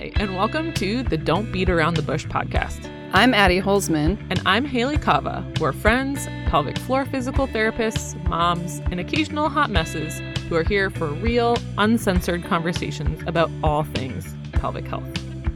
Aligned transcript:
Hi, 0.00 0.10
and 0.16 0.34
welcome 0.34 0.72
to 0.74 1.02
the 1.02 1.18
Don't 1.18 1.52
Beat 1.52 1.68
Around 1.68 1.98
the 1.98 2.02
Bush 2.02 2.24
podcast. 2.24 2.90
I'm 3.12 3.34
Addie 3.34 3.60
Holzman. 3.60 4.18
And 4.30 4.40
I'm 4.46 4.64
Hayley 4.64 4.96
Kava. 4.96 5.46
We're 5.60 5.74
friends, 5.74 6.24
pelvic 6.46 6.78
floor 6.78 7.04
physical 7.04 7.46
therapists, 7.46 8.16
moms, 8.26 8.78
and 8.90 8.98
occasional 8.98 9.50
hot 9.50 9.68
messes 9.68 10.22
who 10.48 10.56
are 10.56 10.64
here 10.64 10.88
for 10.88 11.08
real, 11.08 11.58
uncensored 11.76 12.44
conversations 12.44 13.22
about 13.26 13.50
all 13.62 13.84
things 13.84 14.34
pelvic 14.52 14.86
health. 14.86 15.04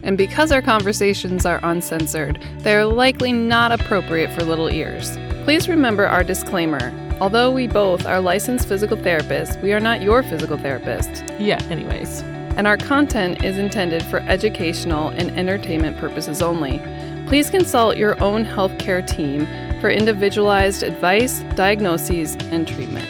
And 0.02 0.18
because 0.18 0.52
our 0.52 0.60
conversations 0.60 1.46
are 1.46 1.60
uncensored, 1.62 2.38
they're 2.58 2.84
likely 2.84 3.32
not 3.32 3.72
appropriate 3.72 4.30
for 4.34 4.42
little 4.44 4.68
ears. 4.68 5.16
Please 5.44 5.70
remember 5.70 6.06
our 6.06 6.22
disclaimer. 6.22 6.92
Although 7.18 7.50
we 7.50 7.66
both 7.66 8.04
are 8.04 8.20
licensed 8.20 8.68
physical 8.68 8.98
therapists, 8.98 9.62
we 9.62 9.72
are 9.72 9.80
not 9.80 10.02
your 10.02 10.22
physical 10.22 10.58
therapist. 10.58 11.24
Yeah, 11.38 11.62
anyways. 11.70 12.22
And 12.56 12.68
our 12.68 12.76
content 12.76 13.44
is 13.44 13.58
intended 13.58 14.02
for 14.04 14.20
educational 14.20 15.08
and 15.08 15.30
entertainment 15.32 15.98
purposes 15.98 16.40
only. 16.40 16.78
Please 17.26 17.50
consult 17.50 17.96
your 17.96 18.22
own 18.22 18.44
healthcare 18.44 19.04
team 19.04 19.46
for 19.80 19.90
individualized 19.90 20.84
advice, 20.84 21.40
diagnoses, 21.56 22.36
and 22.52 22.68
treatment. 22.68 23.08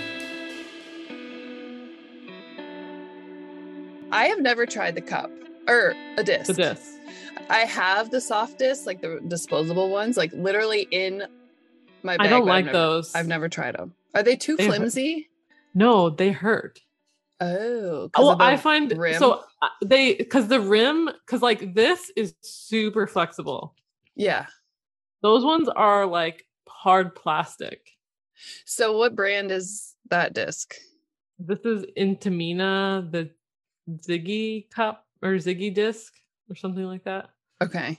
I 4.11 4.27
have 4.27 4.41
never 4.41 4.65
tried 4.65 4.95
the 4.95 5.03
cup 5.03 5.30
or 5.69 5.95
a 6.17 6.25
disc. 6.25 6.47
The 6.47 6.55
disc. 6.55 6.92
I 7.51 7.59
have 7.61 8.11
the 8.11 8.20
soft 8.20 8.59
disc, 8.59 8.87
like 8.87 9.03
the 9.03 9.20
disposable 9.29 9.91
ones, 9.91 10.17
like 10.17 10.33
literally 10.33 10.87
in 10.91 11.25
my 12.03 12.17
bag. 12.17 12.27
I 12.27 12.31
don't 12.31 12.47
like 12.47 12.59
I've 12.61 12.65
never, 12.67 12.79
those. 12.79 13.15
I've 13.15 13.27
never 13.27 13.48
tried 13.48 13.75
them. 13.77 13.95
Are 14.15 14.23
they 14.23 14.36
too 14.36 14.56
They 14.56 14.67
hurt. 14.69 14.77
flimsy? 14.77 15.29
No, 15.75 16.08
they 16.08 16.31
hurt. 16.31 16.81
Oh, 17.40 18.08
Well, 18.16 18.36
I 18.40 18.56
find 18.56 18.96
rim? 18.96 19.18
so 19.18 19.42
uh, 19.62 19.68
they 19.84 20.14
because 20.14 20.48
the 20.48 20.60
rim 20.60 21.10
because 21.27 21.42
like 21.42 21.74
this 21.74 22.10
is 22.16 22.34
super 22.42 23.06
flexible. 23.06 23.74
yeah. 24.14 24.46
Those 25.22 25.42
ones 25.42 25.68
are 25.70 26.05
like 26.05 26.46
hard 26.68 27.14
plastic. 27.14 27.88
So 28.66 28.98
what 28.98 29.16
brand 29.16 29.50
is 29.50 29.94
that 30.10 30.34
disc? 30.34 30.74
This 31.38 31.60
is 31.64 31.86
Intimina, 31.96 33.10
the 33.10 33.30
Ziggy 34.06 34.68
cup 34.70 35.06
or 35.22 35.30
Ziggy 35.36 35.72
disc 35.74 36.12
or 36.50 36.56
something 36.56 36.84
like 36.84 37.05
that. 37.05 37.30
Okay. 37.62 37.98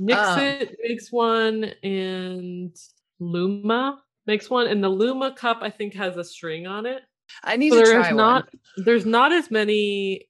Nixit 0.00 0.76
makes 0.82 1.12
one 1.12 1.64
and 1.84 2.76
Luma 3.20 4.02
makes 4.26 4.50
one. 4.50 4.66
And 4.66 4.82
the 4.82 4.88
Luma 4.88 5.32
cup 5.32 5.58
I 5.62 5.70
think 5.70 5.94
has 5.94 6.16
a 6.16 6.24
string 6.24 6.66
on 6.66 6.86
it. 6.86 7.02
I 7.42 7.56
need 7.56 7.70
So 7.72 7.78
to 7.80 7.84
there's 7.84 8.06
try 8.06 8.10
not 8.12 8.44
one. 8.44 8.84
there's 8.84 9.06
not 9.06 9.32
as 9.32 9.50
many 9.50 10.28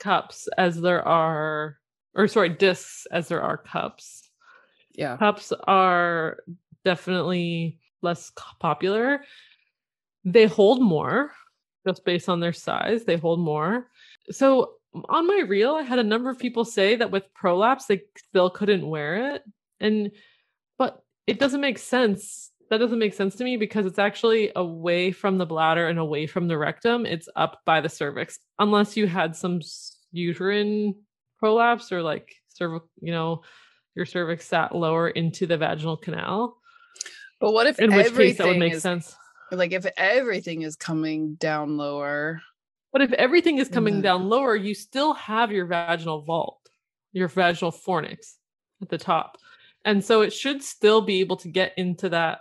cups 0.00 0.48
as 0.58 0.80
there 0.80 1.06
are 1.06 1.78
or 2.14 2.28
sorry, 2.28 2.50
discs 2.50 3.06
as 3.10 3.28
there 3.28 3.42
are 3.42 3.56
cups. 3.56 4.28
Yeah. 4.94 5.16
Cups 5.16 5.52
are 5.66 6.38
definitely 6.84 7.78
less 8.02 8.32
popular. 8.60 9.24
They 10.24 10.46
hold 10.46 10.82
more 10.82 11.32
just 11.86 12.04
based 12.04 12.28
on 12.28 12.38
their 12.40 12.52
size. 12.52 13.04
They 13.04 13.16
hold 13.16 13.40
more. 13.40 13.88
So 14.30 14.74
on 15.08 15.26
my 15.26 15.42
reel, 15.48 15.74
I 15.74 15.82
had 15.82 15.98
a 15.98 16.04
number 16.04 16.30
of 16.30 16.38
people 16.38 16.64
say 16.64 16.96
that 16.96 17.10
with 17.10 17.32
prolapse, 17.34 17.86
they 17.86 18.02
still 18.16 18.50
couldn't 18.50 18.86
wear 18.86 19.34
it. 19.34 19.42
And, 19.80 20.12
but 20.78 21.02
it 21.26 21.40
doesn't 21.40 21.60
make 21.60 21.78
sense. 21.78 22.51
That 22.72 22.78
doesn't 22.78 22.98
make 22.98 23.12
sense 23.12 23.34
to 23.34 23.44
me 23.44 23.58
because 23.58 23.84
it's 23.84 23.98
actually 23.98 24.50
away 24.56 25.12
from 25.12 25.36
the 25.36 25.44
bladder 25.44 25.88
and 25.88 25.98
away 25.98 26.26
from 26.26 26.48
the 26.48 26.56
rectum. 26.56 27.04
It's 27.04 27.28
up 27.36 27.60
by 27.66 27.82
the 27.82 27.90
cervix, 27.90 28.38
unless 28.58 28.96
you 28.96 29.06
had 29.06 29.36
some 29.36 29.60
uterine 30.10 30.94
prolapse 31.38 31.92
or 31.92 32.00
like 32.00 32.34
cervical, 32.48 32.88
you 33.02 33.12
know, 33.12 33.42
your 33.94 34.06
cervix 34.06 34.46
sat 34.46 34.74
lower 34.74 35.10
into 35.10 35.46
the 35.46 35.58
vaginal 35.58 35.98
canal. 35.98 36.56
But 37.40 37.52
what 37.52 37.66
if 37.66 37.78
In 37.78 37.94
which 37.94 38.14
case, 38.14 38.38
that 38.38 38.46
would 38.46 38.56
make 38.56 38.72
is 38.72 38.80
sense. 38.80 39.14
like 39.50 39.72
if 39.72 39.84
everything 39.98 40.62
is 40.62 40.74
coming 40.74 41.34
down 41.34 41.76
lower? 41.76 42.40
But 42.90 43.02
if 43.02 43.12
everything 43.12 43.58
is 43.58 43.68
coming 43.68 43.96
Mhm. 43.98 44.02
down 44.02 44.30
lower, 44.30 44.56
you 44.56 44.74
still 44.74 45.12
have 45.12 45.52
your 45.52 45.66
vaginal 45.66 46.22
vault, 46.22 46.70
your 47.12 47.28
vaginal 47.28 47.70
fornix 47.70 48.36
at 48.80 48.88
the 48.88 48.96
top. 48.96 49.36
And 49.84 50.02
so 50.02 50.22
it 50.22 50.32
should 50.32 50.62
still 50.62 51.02
be 51.02 51.20
able 51.20 51.36
to 51.36 51.48
get 51.48 51.74
into 51.76 52.08
that 52.08 52.38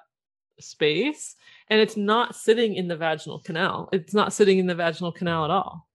space. 0.61 1.35
And 1.69 1.79
it's 1.79 1.97
not 1.97 2.35
sitting 2.35 2.75
in 2.75 2.87
the 2.87 2.95
vaginal 2.97 3.39
canal. 3.39 3.89
It's 3.91 4.13
not 4.13 4.33
sitting 4.33 4.59
in 4.59 4.67
the 4.67 4.75
vaginal 4.75 5.11
canal 5.11 5.45
at 5.45 5.51
all. 5.51 5.87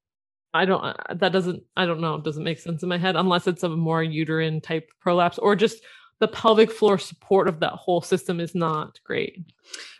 I 0.54 0.64
don't, 0.64 0.82
uh, 0.82 0.94
that 1.14 1.32
doesn't, 1.32 1.62
I 1.76 1.84
don't 1.84 2.00
know, 2.00 2.14
it 2.14 2.24
doesn't 2.24 2.42
make 2.44 2.58
sense 2.58 2.82
in 2.82 2.88
my 2.88 2.96
head 2.98 3.14
unless 3.16 3.46
it's 3.46 3.62
a 3.62 3.68
more 3.68 4.02
uterine 4.02 4.60
type 4.60 4.88
prolapse 5.00 5.38
or 5.38 5.54
just 5.54 5.82
the 6.18 6.28
pelvic 6.28 6.72
floor 6.72 6.96
support 6.96 7.46
of 7.46 7.60
that 7.60 7.72
whole 7.72 8.00
system 8.00 8.40
is 8.40 8.54
not 8.54 8.98
great. 9.04 9.38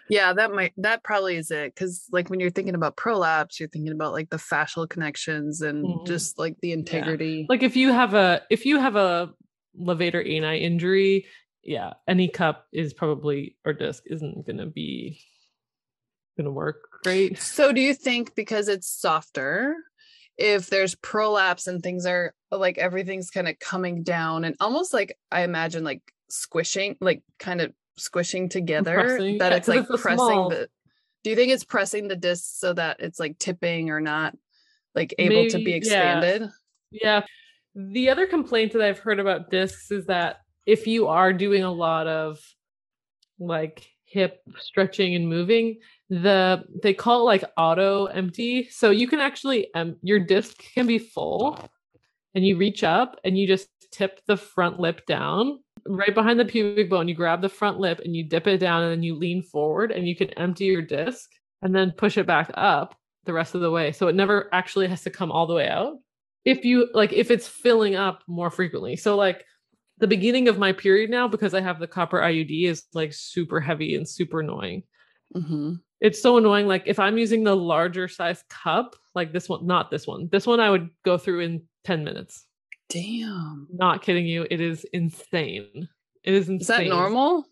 Yeah, 0.08 0.32
that 0.32 0.52
might 0.52 0.72
that 0.78 1.02
probably 1.02 1.36
is 1.36 1.50
it. 1.50 1.74
Cause 1.76 2.04
like 2.10 2.30
when 2.30 2.40
you're 2.40 2.48
thinking 2.50 2.74
about 2.76 2.96
prolapse, 2.96 3.58
you're 3.60 3.68
thinking 3.68 3.92
about 3.92 4.12
like 4.12 4.30
the 4.30 4.36
fascial 4.38 4.88
connections 4.88 5.60
and 5.60 5.84
Mhm. 5.84 6.06
just 6.06 6.38
like 6.38 6.56
the 6.62 6.72
integrity. 6.72 7.44
like 7.50 7.62
if 7.62 7.76
you 7.76 7.92
have 7.92 8.14
a 8.14 8.40
if 8.48 8.64
you 8.64 8.78
have 8.80 8.96
a 8.96 9.34
levator 9.78 10.24
ani 10.26 10.58
injury 10.60 11.26
yeah 11.66 11.92
any 12.08 12.28
cup 12.28 12.66
is 12.72 12.94
probably 12.94 13.56
or 13.64 13.72
disc 13.72 14.02
isn't 14.06 14.46
gonna 14.46 14.66
be 14.66 15.20
gonna 16.36 16.50
work 16.50 16.88
great 17.02 17.38
So 17.38 17.72
do 17.72 17.80
you 17.80 17.94
think 17.94 18.34
because 18.34 18.68
it's 18.68 18.88
softer, 18.88 19.74
if 20.38 20.68
there's 20.68 20.94
prolapse 20.96 21.66
and 21.66 21.82
things 21.82 22.04
are 22.06 22.34
like 22.50 22.78
everything's 22.78 23.30
kind 23.30 23.48
of 23.48 23.58
coming 23.58 24.02
down 24.02 24.44
and 24.44 24.54
almost 24.60 24.92
like 24.92 25.16
I 25.32 25.42
imagine 25.42 25.82
like 25.84 26.02
squishing, 26.28 26.96
like 27.00 27.22
kind 27.38 27.60
of 27.60 27.72
squishing 27.96 28.48
together, 28.48 28.94
Pressing, 28.94 29.38
that 29.38 29.52
yeah, 29.52 29.56
it's 29.58 29.68
like 29.68 29.86
it's 29.88 30.02
pressing 30.02 30.18
small- 30.18 30.50
the 30.50 30.68
do 31.24 31.30
you 31.30 31.36
think 31.36 31.52
it's 31.52 31.64
pressing 31.64 32.06
the 32.08 32.16
disc 32.16 32.44
so 32.58 32.72
that 32.74 32.98
it's 33.00 33.18
like 33.18 33.38
tipping 33.38 33.90
or 33.90 34.00
not 34.00 34.34
like 34.94 35.14
able 35.18 35.48
to 35.48 35.58
be 35.58 35.64
Maybe, 35.64 35.70
yeah. 35.70 35.76
expanded? 36.18 36.50
yeah 36.92 37.22
the 37.74 38.10
other 38.10 38.26
complaint 38.26 38.72
that 38.72 38.82
i've 38.82 39.00
heard 39.00 39.18
about 39.20 39.50
discs 39.50 39.90
is 39.90 40.06
that 40.06 40.36
if 40.66 40.86
you 40.86 41.06
are 41.06 41.32
doing 41.32 41.62
a 41.62 41.72
lot 41.72 42.06
of 42.06 42.38
like 43.38 43.86
hip 44.04 44.40
stretching 44.58 45.14
and 45.14 45.28
moving 45.28 45.78
the 46.10 46.64
they 46.82 46.94
call 46.94 47.22
it 47.22 47.24
like 47.24 47.44
auto 47.56 48.06
empty. 48.06 48.68
So 48.70 48.90
you 48.90 49.08
can 49.08 49.20
actually 49.20 49.72
um, 49.74 49.96
your 50.02 50.20
disc 50.20 50.62
can 50.74 50.86
be 50.86 50.98
full 50.98 51.58
and 52.34 52.46
you 52.46 52.56
reach 52.56 52.84
up 52.84 53.18
and 53.24 53.36
you 53.36 53.46
just 53.46 53.68
tip 53.92 54.20
the 54.26 54.36
front 54.36 54.78
lip 54.78 55.04
down 55.06 55.58
right 55.88 56.14
behind 56.14 56.38
the 56.38 56.44
pubic 56.44 56.90
bone. 56.90 57.08
You 57.08 57.14
grab 57.14 57.40
the 57.40 57.48
front 57.48 57.78
lip 57.78 58.00
and 58.04 58.14
you 58.14 58.24
dip 58.24 58.46
it 58.46 58.58
down 58.58 58.82
and 58.82 58.92
then 58.92 59.02
you 59.02 59.14
lean 59.14 59.42
forward 59.42 59.90
and 59.90 60.06
you 60.06 60.14
can 60.14 60.30
empty 60.30 60.64
your 60.64 60.82
disc 60.82 61.30
and 61.62 61.74
then 61.74 61.92
push 61.92 62.18
it 62.18 62.26
back 62.26 62.50
up 62.54 62.96
the 63.24 63.32
rest 63.32 63.54
of 63.54 63.60
the 63.60 63.70
way. 63.70 63.92
So 63.92 64.06
it 64.08 64.14
never 64.14 64.48
actually 64.52 64.86
has 64.88 65.02
to 65.02 65.10
come 65.10 65.32
all 65.32 65.46
the 65.46 65.54
way 65.54 65.68
out 65.68 65.94
if 66.44 66.64
you 66.64 66.88
like 66.94 67.12
if 67.12 67.30
it's 67.30 67.48
filling 67.48 67.96
up 67.96 68.22
more 68.28 68.50
frequently. 68.50 68.96
So 68.96 69.16
like 69.16 69.44
the 69.98 70.06
beginning 70.06 70.48
of 70.48 70.58
my 70.58 70.72
period 70.72 71.10
now 71.10 71.26
because 71.28 71.54
i 71.54 71.60
have 71.60 71.78
the 71.78 71.86
copper 71.86 72.20
iud 72.20 72.68
is 72.68 72.84
like 72.94 73.12
super 73.12 73.60
heavy 73.60 73.94
and 73.94 74.08
super 74.08 74.40
annoying. 74.40 74.82
Hmm 75.34 75.74
it's 76.00 76.20
so 76.20 76.36
annoying 76.36 76.66
like 76.66 76.82
if 76.86 76.98
i'm 76.98 77.18
using 77.18 77.44
the 77.44 77.56
larger 77.56 78.08
size 78.08 78.44
cup 78.50 78.96
like 79.14 79.32
this 79.32 79.48
one 79.48 79.66
not 79.66 79.90
this 79.90 80.06
one 80.06 80.28
this 80.30 80.46
one 80.46 80.60
i 80.60 80.70
would 80.70 80.90
go 81.04 81.16
through 81.18 81.40
in 81.40 81.62
10 81.84 82.04
minutes. 82.04 82.44
Damn. 82.88 83.66
not 83.72 84.02
kidding 84.02 84.26
you 84.26 84.46
it 84.50 84.60
is 84.60 84.84
insane. 84.92 85.88
It 86.22 86.34
is 86.34 86.48
insane 86.48 86.60
Is 86.60 86.88
that 86.90 86.94
normal? 86.96 87.44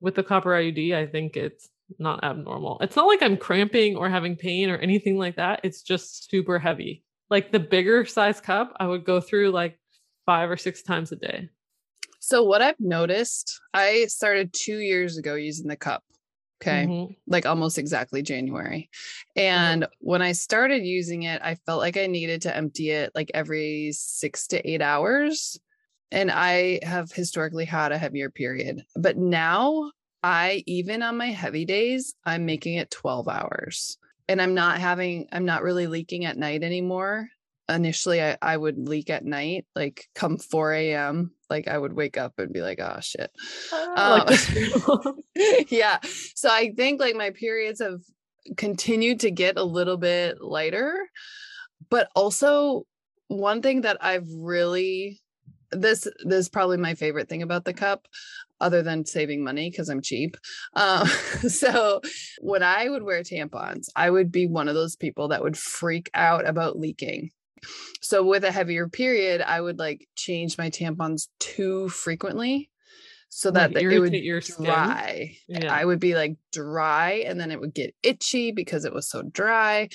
with 0.00 0.14
the 0.14 0.22
copper 0.22 0.50
iud 0.50 0.94
i 0.94 1.06
think 1.06 1.36
it's 1.36 1.68
not 1.98 2.22
abnormal. 2.22 2.78
It's 2.80 2.94
not 2.94 3.06
like 3.08 3.22
i'm 3.22 3.36
cramping 3.36 3.96
or 3.96 4.08
having 4.08 4.36
pain 4.36 4.70
or 4.70 4.76
anything 4.76 5.18
like 5.18 5.36
that. 5.36 5.60
It's 5.64 5.82
just 5.82 6.30
super 6.30 6.58
heavy. 6.58 7.02
Like 7.30 7.50
the 7.50 7.58
bigger 7.58 8.06
size 8.06 8.40
cup 8.40 8.74
i 8.78 8.86
would 8.86 9.04
go 9.04 9.20
through 9.20 9.50
like 9.50 9.78
five 10.26 10.50
or 10.50 10.56
six 10.56 10.82
times 10.82 11.12
a 11.12 11.16
day 11.16 11.48
So 12.20 12.44
what 12.44 12.62
I've 12.62 12.78
noticed, 12.80 13.60
I 13.72 14.06
started 14.06 14.52
two 14.52 14.78
years 14.78 15.16
ago 15.18 15.34
using 15.34 15.68
the 15.68 15.76
cup. 15.76 16.04
Okay. 16.62 16.86
Mhm. 16.86 17.16
Like 17.26 17.46
almost 17.46 17.78
exactly 17.78 18.22
January. 18.22 18.90
And 19.34 19.86
when 20.00 20.20
I 20.20 20.32
started 20.32 20.84
using 20.84 21.22
it, 21.22 21.40
I 21.42 21.54
felt 21.54 21.80
like 21.80 21.96
I 21.96 22.06
needed 22.06 22.42
to 22.42 22.54
empty 22.54 22.90
it 22.90 23.12
like 23.14 23.30
every 23.32 23.92
six 23.92 24.46
to 24.48 24.70
eight 24.70 24.82
hours. 24.82 25.58
And 26.10 26.30
I 26.30 26.80
have 26.82 27.12
historically 27.12 27.64
had 27.64 27.92
a 27.92 27.98
heavier 27.98 28.30
period. 28.30 28.84
But 28.96 29.16
now 29.16 29.90
I, 30.22 30.62
even 30.66 31.02
on 31.02 31.16
my 31.16 31.28
heavy 31.28 31.64
days, 31.64 32.14
I'm 32.26 32.44
making 32.44 32.74
it 32.74 32.90
12 32.90 33.28
hours. 33.28 33.96
And 34.28 34.42
I'm 34.42 34.54
not 34.54 34.78
having, 34.78 35.28
I'm 35.32 35.46
not 35.46 35.62
really 35.62 35.86
leaking 35.86 36.24
at 36.26 36.36
night 36.36 36.62
anymore. 36.62 37.30
Initially, 37.70 38.22
I, 38.22 38.36
I 38.42 38.56
would 38.56 38.88
leak 38.88 39.10
at 39.10 39.24
night, 39.24 39.64
like 39.76 40.06
come 40.14 40.38
4 40.38 40.72
a.m. 40.74 41.32
Like 41.48 41.68
I 41.68 41.78
would 41.78 41.92
wake 41.92 42.18
up 42.18 42.34
and 42.38 42.52
be 42.52 42.60
like, 42.60 42.80
oh 42.80 42.98
shit. 43.00 43.30
like 43.72 43.98
Um, 43.98 44.26
this- 44.26 45.64
yeah. 45.70 45.98
So 46.34 46.48
I 46.50 46.72
think 46.76 47.00
like 47.00 47.14
my 47.14 47.30
periods 47.30 47.80
have 47.80 48.00
continued 48.56 49.20
to 49.20 49.30
get 49.30 49.56
a 49.58 49.64
little 49.64 49.96
bit 49.96 50.40
lighter, 50.40 50.94
but 51.88 52.08
also 52.16 52.84
one 53.28 53.62
thing 53.62 53.82
that 53.82 53.98
I've 54.00 54.28
really 54.36 55.20
this 55.72 56.08
this 56.24 56.38
is 56.40 56.48
probably 56.48 56.78
my 56.78 56.94
favorite 56.94 57.28
thing 57.28 57.42
about 57.42 57.64
the 57.64 57.72
cup 57.72 58.08
other 58.60 58.82
than 58.82 59.06
saving 59.06 59.42
money 59.42 59.70
because 59.70 59.88
I'm 59.88 60.02
cheap. 60.02 60.36
Um, 60.74 61.06
so 61.48 62.00
when 62.40 62.62
I 62.62 62.88
would 62.88 63.02
wear 63.02 63.22
tampons, 63.22 63.86
I 63.96 64.10
would 64.10 64.30
be 64.30 64.46
one 64.46 64.68
of 64.68 64.74
those 64.74 64.96
people 64.96 65.28
that 65.28 65.42
would 65.42 65.56
freak 65.56 66.10
out 66.14 66.46
about 66.46 66.78
leaking. 66.78 67.30
So 68.00 68.24
with 68.24 68.44
a 68.44 68.52
heavier 68.52 68.88
period, 68.88 69.40
I 69.40 69.60
would 69.60 69.78
like 69.78 70.08
change 70.16 70.58
my 70.58 70.70
tampons 70.70 71.28
too 71.38 71.88
frequently 71.88 72.70
so 73.30 73.50
that 73.52 73.74
Like, 73.74 73.84
it 73.84 73.98
would 74.00 74.12
your 74.12 74.40
dry. 74.40 75.36
Yeah. 75.48 75.72
I 75.72 75.84
would 75.84 76.00
be 76.00 76.14
like 76.14 76.36
dry 76.52 77.24
and 77.26 77.40
then 77.40 77.50
it 77.50 77.60
would 77.60 77.74
get 77.74 77.94
itchy 78.02 78.50
because 78.50 78.84
it 78.84 78.92
was 78.92 79.08
so 79.08 79.22
dry. 79.22 79.88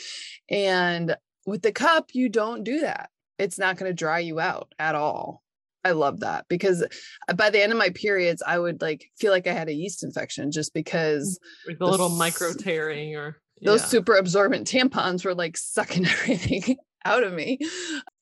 And 0.50 1.16
with 1.46 1.62
the 1.62 1.74
cup, 1.74 2.12
you 2.14 2.30
don't 2.30 2.64
do 2.64 2.80
that. 2.80 3.10
It's 3.38 3.60
not 3.60 3.78
going 3.78 3.90
to 3.90 3.94
dry 3.94 4.20
you 4.20 4.40
out 4.40 4.74
at 4.80 4.96
all. 4.96 5.44
I 5.84 5.92
love 5.92 6.22
that 6.22 6.46
because 6.50 6.84
uh, 7.28 7.34
by 7.34 7.52
the 7.52 7.62
end 7.62 7.72
of 7.72 7.78
my 7.78 7.90
periods, 7.90 8.42
I 8.46 8.58
would 8.58 8.82
like 8.82 9.06
feel 9.20 9.32
like 9.32 9.46
I 9.46 9.54
had 9.54 9.70
a 9.70 9.74
yeast 9.74 10.04
infection 10.04 10.52
just 10.52 10.74
because 10.74 11.40
Like 11.68 11.78
the 11.78 11.86
the 11.86 11.92
little 11.92 12.10
micro 12.10 12.54
tearing 12.54 13.16
or 13.16 13.40
those 13.62 13.82
yeah. 13.82 13.88
super 13.88 14.16
absorbent 14.16 14.68
tampons 14.68 15.24
were 15.24 15.36
like 15.36 15.58
sucking 15.58 16.06
everything 16.24 16.78
out 17.06 17.24
of 17.24 17.34
me. 17.34 17.60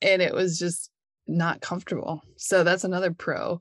And 0.02 0.22
it 0.22 0.34
was 0.34 0.60
just 0.60 0.90
not 1.28 1.62
comfortable. 1.62 2.22
So 2.36 2.64
that's 2.66 2.84
another 2.84 3.14
pro 3.14 3.60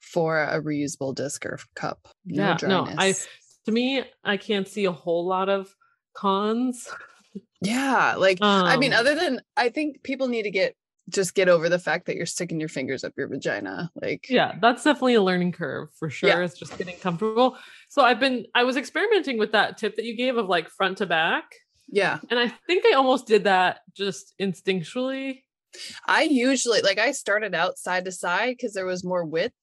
for 0.00 0.42
a 0.42 0.60
reusable 0.62 1.14
disc 1.14 1.44
or 1.44 1.58
cup. 1.76 2.08
No 2.24 2.42
Yeah, 2.48 2.56
no. 2.66 2.86
I- 2.96 3.14
to 3.66 3.70
me, 3.72 4.02
I 4.24 4.38
can't 4.38 4.66
see 4.66 4.86
a 4.86 4.92
whole 4.92 5.26
lot 5.26 5.48
of 5.50 5.72
cons. 6.14 6.88
yeah. 7.60 8.14
Like, 8.18 8.38
I 8.40 8.76
mean, 8.76 8.92
Um, 8.92 8.98
other 9.00 9.14
than 9.14 9.40
I 9.56 9.68
think 9.68 10.02
people 10.02 10.28
need 10.28 10.44
to 10.44 10.50
get 10.50 10.74
just 11.08 11.34
get 11.34 11.48
over 11.48 11.68
the 11.68 11.78
fact 11.80 12.06
that 12.06 12.16
you're 12.16 12.24
sticking 12.26 12.58
your 12.60 12.68
fingers 12.68 13.04
up 13.04 13.12
your 13.16 13.28
vagina. 13.28 13.90
Like, 14.00 14.30
yeah 14.30 14.54
that's 14.60 14.84
definitely 14.84 15.14
a 15.14 15.22
learning 15.22 15.52
curve 15.52 15.88
for 15.98 16.08
sure 16.08 16.28
Yeah. 16.30 16.40
it's 16.44 16.56
just 16.58 16.78
getting 16.78 16.96
comfortable 16.96 17.56
so 17.88 18.02
i've 18.04 18.20
been 18.20 18.46
i 18.54 18.62
was 18.62 18.76
experimenting 18.76 19.36
with 19.36 19.50
that 19.52 19.78
tip 19.78 19.96
that 19.96 20.04
you 20.04 20.16
gave 20.16 20.36
of 20.36 20.46
like 20.46 20.68
front 20.70 20.98
to 20.98 21.06
back 21.06 21.44
yeah. 21.92 22.18
and 22.30 22.40
i 22.40 22.48
think 22.66 22.84
i 22.86 22.94
almost 22.94 23.26
did 23.26 23.44
that 23.44 23.80
just 23.94 24.34
instinctually 24.40 25.42
I 26.06 26.24
usually 26.24 26.82
like 26.82 26.98
I 26.98 27.12
started 27.12 27.54
out 27.54 27.78
side 27.78 28.04
to 28.04 28.12
side 28.12 28.56
because 28.58 28.74
there 28.74 28.84
was 28.84 29.04
more 29.04 29.24
width. 29.24 29.54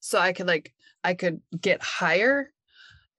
So 0.00 0.18
I 0.18 0.32
could 0.32 0.48
like 0.48 0.72
I 1.04 1.14
could 1.14 1.40
get 1.60 1.80
higher 1.80 2.50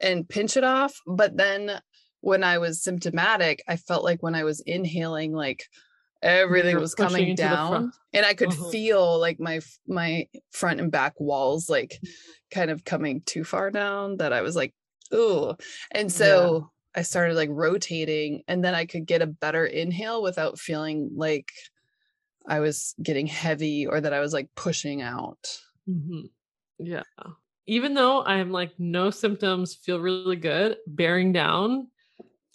and 0.01 0.27
pinch 0.27 0.57
it 0.57 0.65
off. 0.65 0.93
But 1.07 1.37
then 1.37 1.79
when 2.19 2.43
I 2.43 2.57
was 2.57 2.83
symptomatic, 2.83 3.63
I 3.67 3.77
felt 3.77 4.03
like 4.03 4.21
when 4.21 4.35
I 4.35 4.43
was 4.43 4.59
inhaling, 4.59 5.31
like 5.31 5.63
everything 6.21 6.77
was 6.79 6.95
coming 6.95 7.35
down. 7.35 7.93
And 8.13 8.25
I 8.25 8.33
could 8.33 8.49
Mhm. 8.49 8.71
feel 8.71 9.19
like 9.19 9.39
my 9.39 9.61
my 9.87 10.27
front 10.51 10.81
and 10.81 10.91
back 10.91 11.13
walls 11.19 11.69
like 11.69 11.97
kind 12.51 12.71
of 12.71 12.83
coming 12.83 13.21
too 13.21 13.45
far 13.45 13.71
down 13.71 14.17
that 14.17 14.33
I 14.33 14.41
was 14.41 14.55
like, 14.57 14.73
ooh. 15.13 15.55
And 15.91 16.11
so 16.11 16.71
I 16.95 17.01
started 17.03 17.35
like 17.35 17.49
rotating 17.51 18.43
and 18.47 18.63
then 18.63 18.75
I 18.75 18.85
could 18.85 19.05
get 19.05 19.21
a 19.21 19.27
better 19.27 19.65
inhale 19.65 20.21
without 20.21 20.59
feeling 20.59 21.11
like 21.15 21.51
I 22.47 22.59
was 22.59 22.93
getting 23.01 23.27
heavy 23.27 23.87
or 23.87 24.01
that 24.01 24.13
I 24.13 24.19
was 24.19 24.33
like 24.33 24.49
pushing 24.55 25.01
out. 25.01 25.59
Mhm. 25.89 26.29
yeah 26.79 27.03
even 27.67 27.93
though 27.93 28.23
I'm 28.23 28.51
like 28.51 28.73
no 28.79 29.09
symptoms 29.09 29.73
feel 29.75 29.99
really 29.99 30.35
good 30.35 30.77
bearing 30.87 31.31
down 31.33 31.87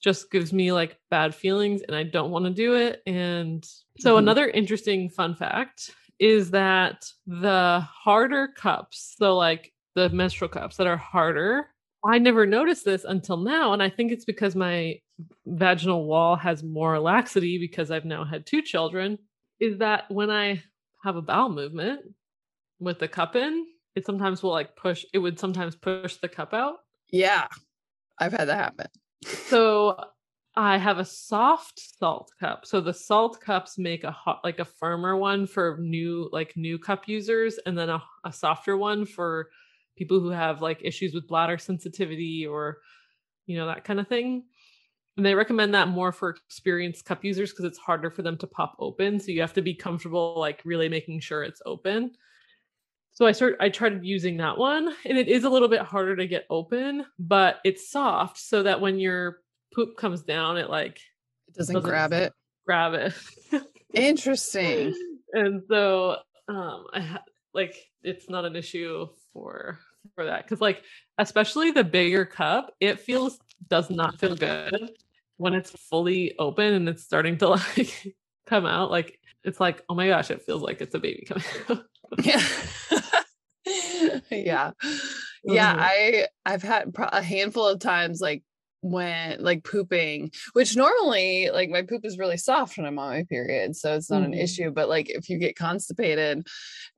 just 0.02 0.30
gives 0.30 0.52
me 0.52 0.72
like 0.72 0.98
bad 1.10 1.34
feelings 1.34 1.82
and 1.82 1.96
i 1.96 2.02
don't 2.02 2.30
want 2.30 2.44
to 2.46 2.50
do 2.52 2.74
it 2.76 3.02
and 3.06 3.64
so 3.98 4.14
Mhm. 4.14 4.18
another 4.18 4.48
interesting 4.48 5.08
fun 5.10 5.34
fact 5.34 5.90
is 6.18 6.50
that 6.52 7.04
the 7.26 7.80
harder 7.80 8.48
cups 8.48 9.14
so 9.18 9.36
like 9.36 9.72
the 9.94 10.08
menstrual 10.10 10.48
cups 10.48 10.76
that 10.78 10.86
are 10.86 10.96
harder 10.96 11.68
i 12.04 12.18
never 12.18 12.46
noticed 12.46 12.84
this 12.84 13.04
until 13.04 13.36
now 13.36 13.72
and 13.72 13.82
i 13.82 13.88
think 13.88 14.12
it's 14.12 14.24
because 14.24 14.54
my 14.54 14.94
vaginal 15.46 16.06
wall 16.06 16.36
has 16.36 16.62
more 16.62 16.98
laxity 16.98 17.58
because 17.58 17.90
i've 17.90 18.04
now 18.04 18.24
had 18.24 18.46
two 18.46 18.62
children 18.62 19.18
is 19.60 19.78
that 19.78 20.04
when 20.10 20.30
i 20.30 20.62
have 21.04 21.16
a 21.16 21.22
bowel 21.22 21.48
movement 21.48 22.00
with 22.80 22.98
the 22.98 23.08
cup 23.08 23.34
in 23.36 23.66
it 23.94 24.06
sometimes 24.06 24.42
will 24.42 24.50
like 24.50 24.76
push 24.76 25.04
it 25.12 25.18
would 25.18 25.38
sometimes 25.38 25.74
push 25.74 26.16
the 26.16 26.28
cup 26.28 26.54
out 26.54 26.76
Yeah. 27.10 27.46
I've 28.18 28.32
had 28.32 28.48
that 28.48 28.58
happen. 28.58 28.86
so 29.24 29.96
I 30.56 30.76
have 30.76 30.98
a 30.98 31.04
soft 31.04 31.80
Saalt 32.00 32.28
cup. 32.40 32.66
So 32.66 32.80
the 32.80 32.92
Saalt 32.92 33.40
cups 33.40 33.78
make 33.78 34.04
a 34.04 34.10
hot, 34.10 34.40
like 34.42 34.58
a 34.58 34.64
firmer 34.64 35.16
one 35.16 35.46
for 35.46 35.78
new, 35.80 36.28
like 36.32 36.56
new 36.56 36.78
cup 36.78 37.08
users, 37.08 37.58
and 37.64 37.78
then 37.78 37.88
a, 37.88 38.02
a 38.24 38.32
softer 38.32 38.76
one 38.76 39.06
for 39.06 39.50
people 39.98 40.20
who 40.20 40.30
have 40.30 40.62
like 40.62 40.80
issues 40.82 41.12
with 41.12 41.26
bladder 41.28 41.58
sensitivity 41.58 42.46
or, 42.46 42.78
you 43.46 43.56
know, 43.56 43.66
that 43.66 43.84
kind 43.84 44.00
of 44.00 44.08
thing. 44.08 44.44
And 45.16 45.26
they 45.26 45.34
recommend 45.34 45.74
that 45.74 45.88
more 45.88 46.12
for 46.12 46.30
experienced 46.46 47.04
cup 47.04 47.24
users 47.24 47.50
because 47.50 47.64
it's 47.64 47.78
harder 47.78 48.08
for 48.10 48.22
them 48.22 48.36
to 48.38 48.46
pop 48.46 48.76
open. 48.78 49.18
So 49.18 49.32
you 49.32 49.40
have 49.40 49.54
to 49.54 49.62
be 49.62 49.74
comfortable, 49.74 50.34
like 50.38 50.62
really 50.64 50.88
making 50.88 51.20
sure 51.20 51.42
it's 51.42 51.60
open. 51.66 52.12
So 53.12 53.26
I 53.26 53.32
start 53.32 53.56
I 53.58 53.68
tried 53.68 54.04
using 54.04 54.36
that 54.36 54.56
one 54.56 54.94
and 55.04 55.18
it 55.18 55.26
is 55.26 55.42
a 55.42 55.50
little 55.50 55.66
bit 55.66 55.80
harder 55.82 56.14
to 56.14 56.26
get 56.28 56.46
open, 56.50 57.04
but 57.18 57.58
it's 57.64 57.90
soft 57.90 58.38
so 58.38 58.62
that 58.62 58.80
when 58.80 59.00
your 59.00 59.40
poop 59.74 59.96
comes 59.96 60.22
down, 60.22 60.56
it 60.56 60.70
like 60.70 61.00
It 61.48 61.54
doesn't, 61.56 61.74
Doesn't- 61.74 61.90
grab 61.90 62.12
it. 62.12 62.32
grab 62.64 62.94
it. 62.94 63.12
Interesting. 63.92 64.94
and 65.32 65.62
so 65.68 66.16
um 66.46 66.84
I 66.92 67.00
ha- 67.00 67.24
like 67.54 67.74
it's 68.04 68.30
not 68.30 68.44
an 68.44 68.54
issue 68.54 69.08
for 69.32 69.80
for 70.14 70.24
that 70.26 70.46
cuz 70.46 70.60
like 70.60 70.82
especially 71.18 71.70
the 71.70 71.84
bigger 71.84 72.24
cup, 72.24 72.74
it 72.80 73.00
feels 73.00 73.38
does 73.68 73.90
not 73.90 74.18
feel 74.18 74.36
good 74.36 74.90
when 75.36 75.54
it's 75.54 75.70
fully 75.70 76.34
open 76.38 76.74
and 76.74 76.88
it's 76.88 77.02
starting 77.04 77.36
to 77.38 77.48
like 77.76 78.16
come 78.46 78.66
out 78.66 78.90
like 78.90 79.18
it's 79.44 79.60
like 79.60 79.82
oh 79.88 79.94
my 79.94 80.08
gosh, 80.08 80.30
it 80.30 80.42
feels 80.42 80.62
like 80.62 80.80
it's 80.80 80.94
a 80.94 80.98
baby 80.98 81.24
coming 81.26 81.44
out. 81.68 81.84
Yeah. 82.24 82.42
yeah. 84.30 84.70
Yeah, 85.44 85.74
Mhm. 85.74 85.78
I 85.78 86.26
I've 86.46 86.62
had 86.62 86.92
a 86.98 87.22
handful 87.22 87.66
of 87.66 87.80
times 87.80 88.20
like 88.20 88.42
when 88.80 89.42
like 89.42 89.64
pooping, 89.64 90.30
which 90.52 90.76
normally 90.76 91.50
like 91.52 91.68
my 91.70 91.82
poop 91.82 92.04
is 92.04 92.18
really 92.18 92.36
soft 92.36 92.76
when 92.76 92.86
I'm 92.86 92.98
on 92.98 93.10
my 93.10 93.24
period, 93.24 93.76
so 93.76 93.94
it's 93.94 94.10
not 94.10 94.22
an 94.22 94.32
Mhm. 94.32 94.42
issue, 94.42 94.70
but 94.70 94.88
like 94.88 95.10
if 95.10 95.28
you 95.28 95.38
get 95.38 95.56
constipated 95.56 96.46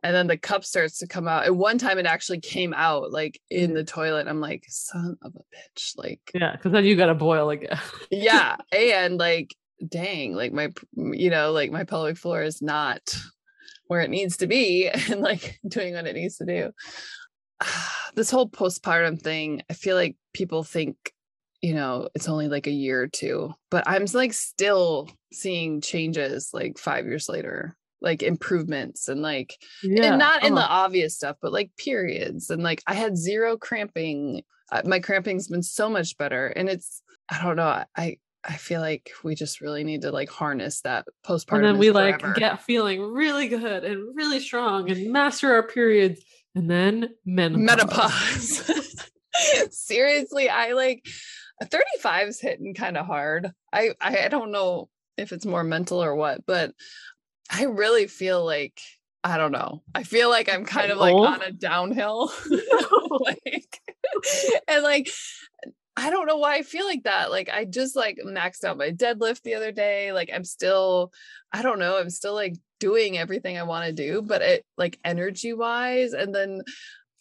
and 0.02 0.14
then 0.14 0.26
the 0.26 0.37
cup 0.37 0.64
starts 0.64 0.99
to 0.99 1.06
come 1.06 1.26
out. 1.28 1.44
At 1.44 1.56
one 1.56 1.78
time 1.78 1.99
it 1.99 2.06
actually 2.06 2.40
came 2.40 2.75
out 2.75 3.10
like 3.12 3.40
in 3.50 3.75
the 3.75 3.84
toilet. 3.84 4.28
I'm 4.28 4.40
like, 4.40 4.64
son 4.68 5.16
of 5.22 5.34
a 5.34 5.38
bitch. 5.56 5.92
Like 5.96 6.20
Yeah, 6.34 6.52
because 6.52 6.72
then 6.72 6.84
you 6.84 6.96
got 6.96 7.06
to 7.06 7.14
boil 7.14 7.50
again. 7.50 7.78
yeah 8.10 8.56
and 8.72 9.18
like 9.18 9.54
dang 9.88 10.34
like 10.34 10.52
my 10.52 10.68
you 10.94 11.30
know 11.30 11.52
like 11.52 11.70
my 11.70 11.84
pelvic 11.84 12.18
floor 12.18 12.42
is 12.42 12.60
not 12.60 13.00
where 13.87 14.02
it 14.02 14.10
needs 14.10 14.37
to 14.38 14.46
be 14.46 14.88
and 15.10 15.20
like 15.20 15.58
doing 15.66 15.94
what 15.94 16.06
it 16.06 16.14
needs 16.14 16.37
to 16.37 16.44
do 16.44 16.70
this 18.14 18.30
whole 18.30 18.49
postpartum 18.49 19.20
thing 19.20 19.62
i 19.70 19.72
feel 19.72 19.96
like 19.96 20.16
people 20.34 20.62
think 20.62 20.96
you 21.62 21.75
know 21.75 22.09
it's 22.14 22.29
only 22.29 22.49
like 22.49 22.67
a 22.67 22.71
year 22.73 23.02
or 23.02 23.07
two 23.07 23.52
but 23.71 23.85
i'm 23.87 24.07
like 24.14 24.33
still 24.33 25.09
seeing 25.33 25.81
changes 25.81 26.50
like 26.52 26.79
five 26.79 27.07
years 27.07 27.29
later 27.29 27.76
like 28.00 28.23
improvements 28.23 29.09
and 29.09 29.21
like 29.21 29.57
and 29.83 30.19
not 30.19 30.43
in 30.45 30.55
the 30.55 30.62
Oh, 30.62 30.67
obvious 30.69 31.17
stuff 31.17 31.37
but 31.43 31.52
like 31.52 31.71
periods 31.76 32.49
and 32.50 32.62
like 32.62 32.83
i 32.87 32.95
had 32.95 33.17
zero 33.17 33.57
cramping 33.57 34.43
Uh, 34.73 34.83
my 34.85 35.00
cramping's 35.00 35.49
been 35.49 35.62
so 35.62 35.90
much 35.90 36.17
better 36.17 36.47
and 36.47 36.69
it's 36.69 37.02
i 37.31 37.43
don't 37.43 37.57
know 37.57 37.85
i 37.97 38.17
i 38.45 38.55
feel 38.57 38.81
like 38.81 39.11
we 39.23 39.35
just 39.35 39.61
really 39.61 39.85
need 39.85 40.00
to 40.02 40.11
like 40.12 40.31
harness 40.31 40.81
that 40.81 41.05
postpartum 41.26 41.57
and 41.57 41.64
then 41.64 41.79
we 41.79 41.90
like 41.90 42.23
get 42.37 42.62
feeling 42.62 43.02
really 43.02 43.49
good 43.49 43.85
and 43.85 44.17
really 44.17 44.40
strong 44.40 44.90
and 44.90 45.12
master 45.12 45.52
our 45.52 45.62
periods, 45.62 46.23
and 46.55 46.71
then 46.71 47.11
menopause. 47.26 48.67
menopause. 48.67 49.11
Seriously 49.71 50.49
i 50.49 50.73
like 50.73 51.07
35 51.64 52.29
is 52.29 52.40
hitting 52.40 52.75
kind 52.75 52.97
of 52.97 53.07
hard 53.07 53.50
I, 53.73 53.90
I 54.00 54.25
i 54.25 54.29
don't 54.29 54.50
know 54.50 54.88
if 55.17 55.33
it's 55.33 55.47
more 55.47 55.64
mental 55.64 56.02
or 56.02 56.14
what 56.14 56.47
but 56.47 56.73
i 57.50 57.64
really 57.64 58.07
feel 58.07 58.45
like 58.45 58.81
i 59.23 59.37
don't 59.37 59.52
know 59.52 59.83
i 59.95 60.02
feel 60.02 60.31
like 60.31 60.49
i'm 60.49 60.64
kind 60.64 60.90
of 60.90 60.99
like 60.99 61.14
on 61.14 61.43
a 61.43 61.52
downhill 61.52 62.33
like 63.21 63.81
and 64.69 64.83
like 64.83 65.09
I 65.97 66.09
don't 66.09 66.26
know 66.26 66.38
why 66.38 66.57
I 66.57 66.62
feel 66.62 66.87
like 66.87 67.02
that. 67.02 67.31
Like 67.31 67.50
I 67.50 67.67
just 67.67 67.95
like 67.95 68.19
maxed 68.25 68.64
out 68.64 68.79
my 68.79 68.90
deadlift 68.90 69.43
the 69.43 69.55
other 69.55 69.71
day. 69.71 70.12
Like 70.12 70.31
I'm 70.33 70.45
still, 70.45 71.12
I 71.52 71.61
don't 71.61 71.79
know, 71.79 71.99
I'm 71.99 72.09
still 72.09 72.33
like 72.33 72.57
doing 72.79 73.19
everything 73.19 73.59
I 73.59 73.64
want 73.64 73.87
to 73.87 73.93
do, 73.93 74.23
but 74.23 74.40
it 74.40 74.64
like 74.79 74.99
energy 75.05 75.52
wise. 75.52 76.14
And 76.14 76.35
then 76.35 76.62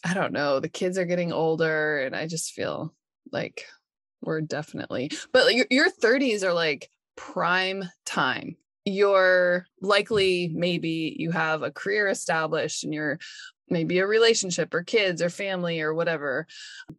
I 0.02 0.14
don't 0.14 0.32
know, 0.32 0.60
the 0.60 0.68
kids 0.68 0.96
are 0.96 1.04
getting 1.04 1.32
older 1.32 1.98
and 1.98 2.16
I 2.16 2.26
just 2.26 2.52
feel 2.52 2.94
like 3.30 3.66
we're 4.22 4.40
definitely, 4.40 5.10
but 5.32 5.54
your, 5.54 5.66
your 5.70 5.90
30s 5.90 6.42
are 6.42 6.52
like 6.52 6.90
prime 7.16 7.84
time. 8.06 8.56
you're 8.84 9.66
likely 9.82 10.50
maybe 10.54 11.14
you 11.18 11.30
have 11.30 11.62
a 11.62 11.70
career 11.70 12.08
established 12.08 12.82
and 12.82 12.94
you're 12.94 13.18
maybe 13.68 13.98
a 13.98 14.06
relationship 14.06 14.72
or 14.74 14.82
kids 14.82 15.22
or 15.22 15.30
family 15.30 15.80
or 15.80 15.94
whatever. 15.94 16.46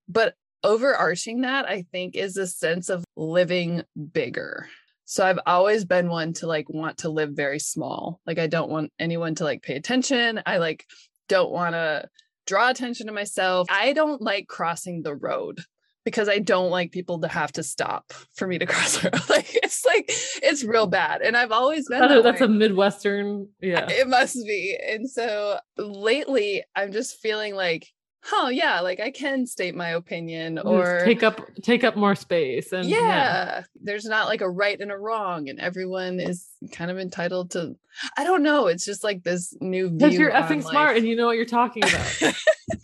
But 0.07 0.35
overarching 0.63 1.41
that, 1.41 1.67
I 1.67 1.83
think, 1.91 2.15
is 2.15 2.37
a 2.37 2.47
sense 2.47 2.89
of 2.89 3.03
living 3.15 3.83
bigger. 4.13 4.67
So 5.05 5.25
I've 5.25 5.39
always 5.45 5.83
been 5.83 6.07
one 6.07 6.33
to 6.33 6.47
like 6.47 6.69
want 6.69 6.99
to 6.99 7.09
live 7.09 7.31
very 7.31 7.59
small. 7.59 8.21
Like 8.25 8.39
I 8.39 8.47
don't 8.47 8.69
want 8.69 8.93
anyone 8.97 9.35
to 9.35 9.43
like 9.43 9.61
pay 9.61 9.75
attention. 9.75 10.41
I 10.45 10.57
like 10.57 10.85
don't 11.27 11.51
want 11.51 11.73
to 11.73 12.07
draw 12.47 12.69
attention 12.69 13.07
to 13.07 13.13
myself. 13.13 13.67
I 13.69 13.93
don't 13.93 14.21
like 14.21 14.47
crossing 14.47 15.03
the 15.03 15.15
road 15.15 15.61
because 16.03 16.29
I 16.29 16.39
don't 16.39 16.71
like 16.71 16.91
people 16.91 17.19
to 17.21 17.27
have 17.27 17.51
to 17.53 17.63
stop 17.63 18.13
for 18.33 18.47
me 18.47 18.57
to 18.59 18.65
cross 18.67 18.97
the 18.97 19.09
road. 19.11 19.29
Like 19.29 19.55
it's 19.63 19.85
like 19.85 20.05
it's 20.43 20.63
real 20.63 20.87
bad. 20.87 21.21
And 21.21 21.37
I've 21.37 21.51
always 21.51 21.87
been 21.87 21.99
that 21.99 22.23
that's 22.23 22.41
way. 22.41 22.45
a 22.45 22.49
Midwestern, 22.49 23.47
yeah. 23.61 23.87
It 23.89 24.07
must 24.07 24.35
be. 24.45 24.77
And 24.87 25.09
so 25.09 25.59
lately 25.77 26.63
I'm 26.75 26.91
just 26.91 27.17
feeling 27.17 27.55
like 27.55 27.87
oh 28.33 28.49
yeah 28.49 28.81
like 28.81 28.99
i 28.99 29.09
can 29.09 29.47
state 29.47 29.73
my 29.73 29.89
opinion 29.89 30.57
mm, 30.57 30.65
or 30.65 31.03
take 31.03 31.23
up 31.23 31.41
take 31.63 31.83
up 31.83 31.95
more 31.95 32.13
space 32.13 32.71
and 32.71 32.87
yeah, 32.87 32.97
yeah, 32.99 33.63
there's 33.81 34.05
not 34.05 34.27
like 34.27 34.41
a 34.41 34.49
right 34.49 34.79
and 34.79 34.91
a 34.91 34.97
wrong 34.97 35.49
and 35.49 35.59
everyone 35.59 36.19
is 36.19 36.47
kind 36.71 36.91
of 36.91 36.99
entitled 36.99 37.49
to 37.51 37.75
i 38.17 38.23
don't 38.23 38.43
know 38.43 38.67
it's 38.67 38.85
just 38.85 39.03
like 39.03 39.23
this 39.23 39.55
new 39.59 39.89
because 39.89 40.13
you're 40.13 40.31
effing 40.31 40.61
smart 40.61 40.97
and 40.97 41.07
you 41.07 41.15
know 41.15 41.25
what 41.25 41.35
you're 41.35 41.45
talking 41.45 41.83
about 41.83 42.19
That's 42.19 42.21
what. 42.21 42.35
I, 42.73 42.80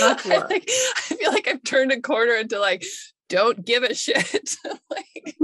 like, 0.00 0.24
I 0.68 1.14
feel 1.16 1.32
like 1.32 1.48
I've 1.48 1.64
turned 1.64 1.92
a 1.92 2.00
corner 2.00 2.34
into 2.34 2.58
like 2.58 2.84
don't 3.28 3.64
give 3.64 3.82
a 3.82 3.94
shit. 3.94 4.56
Like 4.90 5.36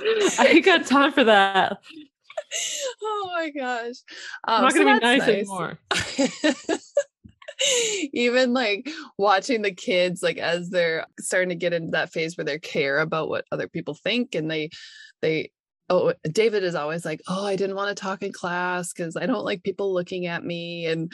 yeah. 0.00 0.28
i 0.38 0.46
ain't 0.46 0.64
got 0.64 0.86
time 0.86 1.12
for 1.12 1.24
that. 1.24 1.78
Oh 3.02 3.30
my 3.34 3.50
gosh. 3.50 3.96
Um, 4.46 4.54
i'm 4.54 4.62
not 4.62 4.74
gonna 4.74 4.94
be 4.94 5.00
nice, 5.00 5.18
nice. 5.18 5.28
anymore. 5.28 5.78
Even 8.14 8.54
like 8.54 8.88
watching 9.18 9.60
the 9.60 9.74
kids 9.74 10.22
like 10.22 10.38
as 10.38 10.70
they're 10.70 11.04
starting 11.20 11.50
to 11.50 11.56
get 11.56 11.74
into 11.74 11.90
that 11.90 12.10
phase 12.10 12.38
where 12.38 12.46
they 12.46 12.58
care 12.58 13.00
about 13.00 13.28
what 13.28 13.44
other 13.52 13.68
people 13.68 13.92
think 13.92 14.34
and 14.34 14.50
they 14.50 14.70
they 15.20 15.50
oh 15.90 16.14
david 16.30 16.62
is 16.62 16.74
always 16.74 17.04
like 17.04 17.20
oh 17.28 17.44
i 17.44 17.56
didn't 17.56 17.76
want 17.76 17.94
to 17.94 18.00
talk 18.00 18.22
in 18.22 18.32
class 18.32 18.92
because 18.92 19.16
i 19.16 19.26
don't 19.26 19.44
like 19.44 19.62
people 19.62 19.92
looking 19.92 20.26
at 20.26 20.44
me 20.44 20.86
and 20.86 21.12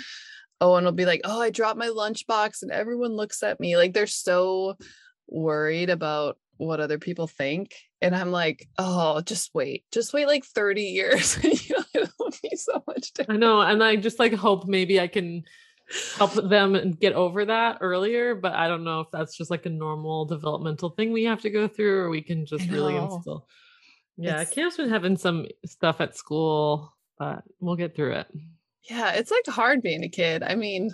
owen 0.65 0.85
will 0.85 0.93
be 0.93 1.05
like 1.05 1.21
oh 1.25 1.41
i 1.41 1.51
dropped 1.51 1.79
my 1.79 1.89
lunchbox 1.89 2.63
and 2.63 2.71
everyone 2.71 3.13
looks 3.13 3.43
at 3.43 3.61
me 3.61 3.77
like 3.77 3.93
they're 3.93 4.07
so 4.07 4.77
worried 5.29 5.91
about 5.91 6.39
what 6.57 6.81
other 6.81 6.99
people 6.99 7.27
think 7.27 7.75
and 8.01 8.17
i'm 8.17 8.31
like 8.31 8.67
oh 8.79 9.21
just 9.21 9.51
wait 9.55 9.85
just 9.93 10.13
wait 10.13 10.27
like 10.27 10.45
30 10.45 10.83
years 10.83 11.39
you 11.45 11.77
know, 11.77 11.85
it'll 11.95 12.33
be 12.43 12.57
so 12.57 12.83
much 12.87 13.13
different. 13.13 13.39
i 13.39 13.47
know 13.47 13.61
and 13.61 13.83
i 13.83 13.95
just 13.97 14.19
like 14.19 14.33
hope 14.33 14.67
maybe 14.67 15.01
i 15.01 15.07
can 15.07 15.43
help 16.17 16.33
them 16.33 16.93
get 16.93 17.13
over 17.13 17.45
that 17.45 17.79
earlier 17.83 18.35
but 18.35 18.55
i 18.55 18.67
don't 18.69 18.85
know 18.85 19.01
if 19.01 19.09
that's 19.13 19.37
just 19.37 19.51
like 19.51 19.67
a 19.67 19.71
normal 19.71 20.25
developmental 20.25 20.91
thing 20.91 21.13
we 21.13 21.25
have 21.25 21.43
to 21.43 21.51
go 21.51 21.69
through 21.69 22.01
or 22.01 22.09
we 22.09 22.23
can 22.23 22.47
just 22.47 22.71
really 22.71 22.97
instill 22.97 23.47
yeah 24.17 24.41
it's... 24.41 24.51
cam's 24.51 24.77
been 24.77 24.89
having 24.89 25.17
some 25.17 25.45
stuff 25.67 26.01
at 26.01 26.17
school 26.17 26.95
but 27.19 27.43
we'll 27.61 27.77
get 27.77 27.95
through 27.95 28.13
it 28.13 28.27
yeah 28.89 29.13
it's 29.13 29.31
like 29.31 29.47
hard 29.47 29.83
being 29.83 30.05
a 30.05 30.09
kid. 30.09 30.43
I 30.43 30.55
mean 30.55 30.91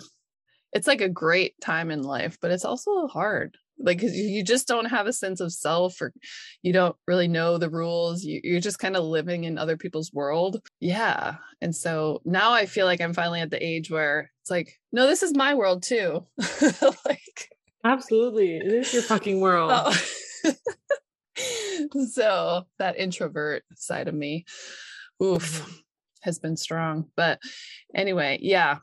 it's 0.73 0.87
like 0.87 1.01
a 1.01 1.09
great 1.09 1.53
time 1.61 1.91
in 1.91 2.01
life 2.01 2.37
but 2.41 2.51
it's 2.51 2.65
also 2.65 3.07
hard. 3.07 3.57
Like 3.79 4.01
you 4.03 4.43
just 4.43 4.67
don't 4.67 4.85
have 4.85 5.07
a 5.07 5.13
sense 5.13 5.39
of 5.39 5.51
self 5.51 5.99
or 6.01 6.13
you 6.61 6.71
don't 6.71 6.95
really 7.07 7.27
know 7.27 7.57
the 7.57 7.69
rules. 7.69 8.23
You, 8.23 8.39
you're 8.43 8.59
just 8.59 8.77
kind 8.77 8.95
of 8.95 9.03
living 9.03 9.43
in 9.43 9.57
other 9.57 9.75
people's 9.77 10.13
world. 10.13 10.61
Yeah 10.79 11.35
and 11.61 11.75
so 11.75 12.21
now 12.25 12.51
i 12.51 12.65
feel 12.65 12.85
like 12.87 12.99
i'm 12.99 13.13
finally 13.13 13.39
at 13.39 13.51
the 13.51 13.63
age 13.63 13.91
where 13.91 14.31
it's 14.41 14.49
like 14.49 14.79
no 14.91 15.05
this 15.05 15.23
is 15.23 15.35
my 15.35 15.53
world 15.53 15.83
too. 15.83 16.25
Like 17.05 17.49
absolutely. 17.83 18.57
It 18.57 18.71
is 18.71 18.93
your 18.93 19.03
fucking 19.03 19.39
world. 19.39 19.71
Oh. 19.73 20.53
so 22.11 22.63
that 22.79 22.97
introvert 22.97 23.63
side 23.75 24.07
of 24.07 24.13
me. 24.13 24.45
Oof. 25.23 25.61
Mm-hmm. 25.61 25.71
Has 26.21 26.39
been 26.39 26.57
strong 26.57 27.05
but 27.15 27.39
anyway 27.93 28.37
yeah 28.41 28.77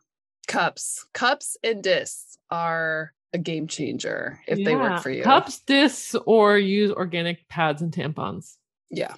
cups 0.47 1.07
cups 1.12 1.57
and 1.62 1.83
discs 1.83 2.38
are 2.50 3.12
a 3.33 3.38
game 3.38 3.66
changer 3.66 4.40
if 4.47 4.59
yeah. 4.59 4.64
they 4.64 4.76
work 4.76 5.02
for 5.02 5.11
you. 5.11 5.23
Cups, 5.23 5.61
discs, 5.61 6.14
or 6.26 6.59
use 6.59 6.90
organic 6.90 7.49
pads 7.49 7.83
and 7.83 7.92
tampons. 7.92 8.57
Yeah. 8.90 9.14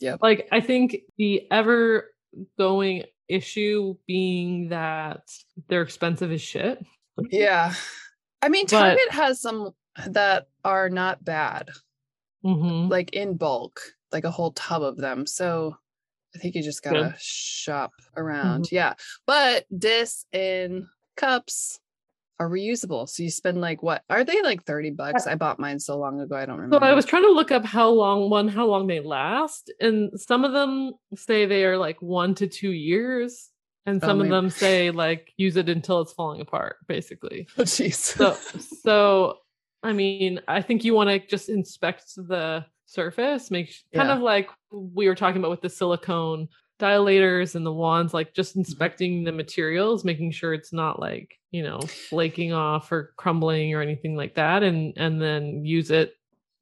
Yeah. 0.00 0.16
Like 0.20 0.48
I 0.50 0.60
think 0.60 0.96
the 1.18 1.46
ever 1.50 2.12
going 2.58 3.04
issue 3.28 3.96
being 4.06 4.68
that 4.70 5.22
they're 5.68 5.82
expensive 5.82 6.32
as 6.32 6.42
shit. 6.42 6.84
Yeah. 7.30 7.74
I 8.42 8.48
mean, 8.48 8.66
Target 8.66 8.98
but, 9.08 9.14
has 9.14 9.40
some 9.40 9.70
that 10.08 10.48
are 10.64 10.90
not 10.90 11.24
bad, 11.24 11.70
mm-hmm. 12.44 12.88
like 12.88 13.12
in 13.12 13.36
bulk, 13.36 13.80
like 14.12 14.24
a 14.24 14.30
whole 14.30 14.50
tub 14.52 14.82
of 14.82 14.96
them. 14.96 15.26
So 15.26 15.76
I 16.34 16.38
think 16.38 16.54
you 16.54 16.62
just 16.62 16.82
gotta 16.82 17.10
Good. 17.10 17.20
shop 17.20 17.92
around. 18.16 18.64
Mm-hmm. 18.64 18.74
Yeah. 18.74 18.94
But 19.26 19.66
this 19.70 20.26
in 20.32 20.88
cups, 21.16 21.78
are 22.40 22.48
reusable. 22.48 23.08
So 23.08 23.22
you 23.22 23.30
spend 23.30 23.60
like 23.60 23.82
what 23.82 24.02
are 24.10 24.24
they 24.24 24.42
like 24.42 24.64
30 24.64 24.90
bucks? 24.90 25.26
I 25.26 25.34
bought 25.34 25.58
mine 25.58 25.78
so 25.78 25.98
long 25.98 26.20
ago. 26.20 26.36
I 26.36 26.46
don't 26.46 26.56
remember. 26.56 26.84
So 26.84 26.90
I 26.90 26.94
was 26.94 27.04
trying 27.04 27.22
to 27.22 27.30
look 27.30 27.52
up 27.52 27.64
how 27.64 27.88
long 27.90 28.30
one, 28.30 28.48
how 28.48 28.66
long 28.66 28.86
they 28.86 29.00
last. 29.00 29.72
And 29.80 30.18
some 30.18 30.44
of 30.44 30.52
them 30.52 30.92
say 31.16 31.46
they 31.46 31.64
are 31.64 31.78
like 31.78 32.00
one 32.02 32.34
to 32.36 32.46
two 32.46 32.72
years. 32.72 33.50
And 33.86 34.00
some 34.00 34.20
oh, 34.20 34.24
of 34.24 34.30
them 34.30 34.48
say 34.48 34.90
like 34.90 35.32
use 35.36 35.56
it 35.56 35.68
until 35.68 36.00
it's 36.00 36.12
falling 36.12 36.40
apart, 36.40 36.76
basically. 36.88 37.46
Oh 37.58 37.62
jeez. 37.62 37.94
so 37.94 38.36
so 38.82 39.38
I 39.82 39.92
mean, 39.92 40.40
I 40.48 40.62
think 40.62 40.84
you 40.84 40.94
want 40.94 41.10
to 41.10 41.18
just 41.18 41.50
inspect 41.50 42.14
the 42.16 42.64
surface, 42.94 43.50
make 43.50 43.66
kind 43.92 44.08
yeah. 44.08 44.16
of 44.16 44.22
like 44.22 44.48
we 44.70 45.08
were 45.08 45.14
talking 45.14 45.40
about 45.40 45.50
with 45.50 45.62
the 45.62 45.68
silicone 45.68 46.48
dilators 46.78 47.54
and 47.54 47.64
the 47.64 47.72
wands 47.72 48.12
like 48.12 48.34
just 48.34 48.52
mm-hmm. 48.52 48.60
inspecting 48.60 49.24
the 49.24 49.32
materials 49.32 50.04
making 50.04 50.30
sure 50.30 50.52
it's 50.52 50.72
not 50.72 50.98
like 50.98 51.38
you 51.50 51.62
know 51.62 51.80
flaking 51.80 52.52
off 52.52 52.90
or 52.90 53.14
crumbling 53.16 53.72
or 53.74 53.80
anything 53.80 54.16
like 54.16 54.34
that 54.34 54.62
and 54.62 54.92
and 54.96 55.22
then 55.22 55.64
use 55.64 55.90
it 55.90 56.14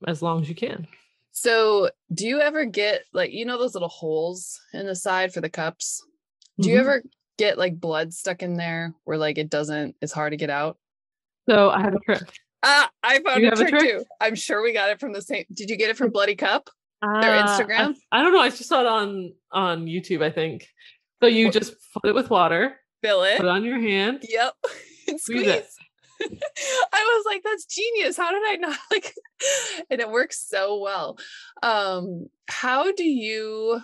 as 0.07 0.21
long 0.21 0.43
as 0.43 0.49
you 0.49 0.55
can 0.55 0.87
so 1.31 1.89
do 2.13 2.27
you 2.27 2.41
ever 2.41 2.67
get 2.67 3.05
like 3.15 3.33
you 3.33 3.47
know 3.47 3.59
those 3.59 3.75
little 3.75 3.89
holes 3.89 4.61
in 4.75 4.87
the 4.87 4.95
side 4.95 5.33
for 5.33 5.41
the 5.41 5.49
cups 5.49 6.05
do 6.59 6.69
mm-hmm. 6.69 6.75
you 6.75 6.81
ever 6.81 7.03
get 7.39 7.57
like 7.57 7.81
blood 7.81 8.13
stuck 8.13 8.43
in 8.43 8.55
there 8.55 8.95
where 9.05 9.17
like 9.17 9.39
it 9.39 9.49
doesn't 9.49 9.97
it's 10.03 10.13
hard 10.13 10.33
to 10.33 10.37
get 10.37 10.51
out 10.51 10.77
so 11.49 11.71
i 11.71 11.81
have 11.81 11.95
a 11.95 12.01
trick 12.01 12.39
ah 12.63 12.91
i 13.03 13.19
found 13.21 13.45
a 13.45 13.51
trick, 13.57 13.69
a 13.69 13.71
trick 13.71 13.83
too 13.83 14.05
i'm 14.21 14.35
sure 14.35 14.63
we 14.63 14.73
got 14.73 14.91
it 14.91 15.01
from 15.01 15.13
the 15.13 15.23
same 15.23 15.45
did 15.53 15.71
you 15.71 15.77
get 15.77 15.91
it 15.91 15.97
from 15.97 16.11
bloody 16.11 16.37
cup 16.37 16.71
their 17.03 17.35
uh, 17.35 17.47
Instagram? 17.47 17.97
I, 18.13 18.21
I, 18.21 18.23
don't 18.23 18.33
know. 18.33 18.41
I 18.41 18.49
just 18.49 18.69
saw 18.69 18.81
it 18.81 18.87
on 18.87 19.33
on 19.51 19.87
YouTube, 19.87 20.23
I 20.23 20.31
think. 20.31 20.69
So 21.21 21.27
you 21.27 21.47
what? 21.47 21.55
just 21.55 21.75
put 21.95 22.09
it 22.09 22.15
with 22.15 22.31
water, 22.31 22.77
fill 23.03 23.25
it, 23.25 23.39
put 23.39 23.47
it 23.47 23.51
on 23.51 23.65
your 23.65 23.81
hand. 23.81 24.25
Yep. 24.29 24.55
squeeze. 25.19 25.47
it. 25.47 25.67
I 26.93 27.17
was 27.17 27.25
like, 27.27 27.43
that's 27.43 27.65
genius. 27.65 28.17
How 28.17 28.31
did 28.31 28.43
I 28.45 28.57
not 28.57 28.79
like 28.91 29.15
and 29.91 30.01
it 30.01 30.11
works 30.11 30.47
so 30.49 30.81
well. 30.81 31.19
Um, 31.63 32.29
how 32.49 32.93
do 32.93 33.05
you 33.05 33.81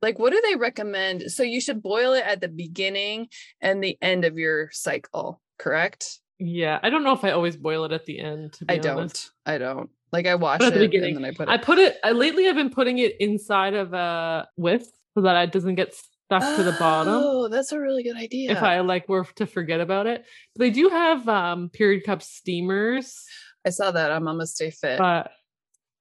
like 0.00 0.18
what 0.18 0.32
do 0.32 0.40
they 0.48 0.56
recommend? 0.56 1.32
So 1.32 1.42
you 1.42 1.60
should 1.60 1.82
boil 1.82 2.12
it 2.12 2.24
at 2.24 2.40
the 2.40 2.48
beginning 2.48 3.28
and 3.60 3.82
the 3.82 3.98
end 4.00 4.24
of 4.24 4.38
your 4.38 4.70
cycle, 4.70 5.40
correct? 5.58 6.20
Yeah. 6.38 6.78
I 6.82 6.90
don't 6.90 7.04
know 7.04 7.12
if 7.12 7.24
I 7.24 7.30
always 7.30 7.56
boil 7.56 7.84
it 7.84 7.92
at 7.92 8.06
the 8.06 8.18
end. 8.20 8.58
I 8.68 8.74
honest. 8.74 8.84
don't. 8.84 9.30
I 9.46 9.58
don't. 9.58 9.90
Like 10.12 10.26
I 10.26 10.36
wash 10.36 10.60
it 10.62 10.74
beginning. 10.74 11.16
and 11.16 11.24
then 11.24 11.32
I 11.32 11.34
put 11.34 11.48
it. 11.48 11.52
I 11.52 11.56
put 11.56 11.78
it. 11.78 11.96
I, 12.04 12.12
lately, 12.12 12.48
I've 12.48 12.54
been 12.54 12.70
putting 12.70 12.98
it 12.98 13.16
inside 13.18 13.74
of 13.74 13.92
a 13.92 14.46
whisk 14.56 14.90
so 15.14 15.22
that 15.22 15.42
it 15.42 15.52
doesn't 15.52 15.74
get 15.74 15.92
stuck 15.92 16.42
oh, 16.44 16.56
to 16.56 16.62
the 16.62 16.76
bottom. 16.78 17.14
Oh, 17.16 17.48
that's 17.48 17.72
a 17.72 17.80
really 17.80 18.04
good 18.04 18.16
idea. 18.16 18.52
If 18.52 18.62
I 18.62 18.80
like 18.80 19.08
were 19.08 19.24
to 19.36 19.46
forget 19.46 19.80
about 19.80 20.06
it, 20.06 20.24
but 20.54 20.60
they 20.60 20.70
do 20.70 20.88
have 20.88 21.28
um 21.28 21.68
period 21.68 22.04
cup 22.04 22.22
steamers. 22.22 23.24
I 23.66 23.70
saw 23.70 23.90
that 23.90 24.12
on 24.12 24.22
Mama 24.22 24.46
Stay 24.46 24.70
Fit, 24.70 24.98
but 24.98 25.32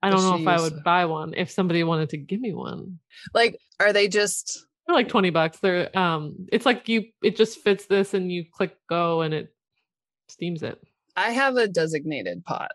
I 0.04 0.10
don't 0.10 0.22
know 0.22 0.38
if 0.38 0.48
I 0.48 0.62
would 0.62 0.84
buy 0.84 1.06
one 1.06 1.34
if 1.36 1.50
somebody 1.50 1.84
wanted 1.84 2.10
to 2.10 2.18
give 2.18 2.42
me 2.42 2.54
one. 2.54 3.00
Like, 3.34 3.58
are 3.80 3.94
they 3.94 4.08
just? 4.08 4.66
They're 4.86 4.96
like 4.96 5.08
twenty 5.08 5.30
bucks. 5.30 5.60
They're 5.60 5.98
um, 5.98 6.48
it's 6.52 6.66
like 6.66 6.90
you. 6.90 7.06
It 7.24 7.36
just 7.38 7.60
fits 7.60 7.86
this, 7.86 8.13
and 8.13 8.32
you 8.32 8.46
click 8.52 8.75
go, 8.90 9.22
and 9.22 9.34
it 9.34 9.54
steams 10.27 10.63
it. 10.63 10.80
I 11.15 11.32
have 11.32 11.58
a 11.58 11.68
designated 11.68 12.44
pot 12.44 12.72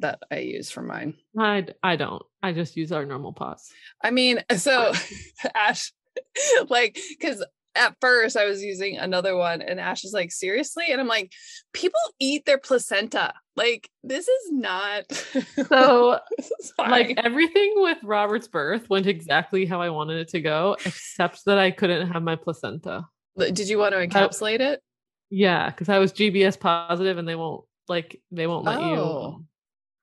that 0.00 0.20
I 0.30 0.38
use 0.38 0.70
for 0.70 0.82
mine. 0.82 1.14
I 1.38 1.66
I 1.82 1.96
don't. 1.96 2.22
I 2.42 2.52
just 2.52 2.76
use 2.76 2.92
our 2.92 3.06
normal 3.06 3.32
pots. 3.32 3.72
I 4.02 4.10
mean, 4.10 4.42
so 4.56 4.92
Ash, 5.54 5.92
like, 6.68 6.98
because 7.10 7.44
at 7.76 7.94
first 8.00 8.36
I 8.36 8.46
was 8.46 8.62
using 8.62 8.96
another 8.96 9.36
one 9.36 9.62
and 9.62 9.78
Ash 9.78 10.04
is 10.04 10.12
like, 10.12 10.32
seriously? 10.32 10.84
And 10.88 11.00
I'm 11.00 11.06
like, 11.06 11.32
people 11.72 12.00
eat 12.18 12.46
their 12.46 12.58
placenta. 12.58 13.34
Like, 13.54 13.90
this 14.02 14.26
is 14.26 14.52
not 14.52 15.12
So, 15.68 16.18
like 16.78 17.18
everything 17.22 17.74
with 17.76 17.98
Robert's 18.02 18.48
birth 18.48 18.88
went 18.88 19.06
exactly 19.06 19.66
how 19.66 19.80
I 19.80 19.90
wanted 19.90 20.18
it 20.18 20.28
to 20.28 20.40
go, 20.40 20.76
except 20.84 21.44
that 21.46 21.58
I 21.58 21.70
couldn't 21.70 22.10
have 22.10 22.22
my 22.22 22.36
placenta. 22.36 23.06
did 23.36 23.68
you 23.68 23.78
want 23.78 23.94
to 23.94 24.06
encapsulate 24.06 24.60
it? 24.60 24.82
Yeah, 25.30 25.70
because 25.70 25.88
I 25.88 25.98
was 25.98 26.12
GBS 26.12 26.58
positive 26.58 27.18
and 27.18 27.26
they 27.26 27.34
won't 27.34 27.64
like 27.88 28.20
they 28.30 28.46
won't 28.46 28.64
let 28.64 28.78
Oh, 28.78 29.38
you. 29.38 29.44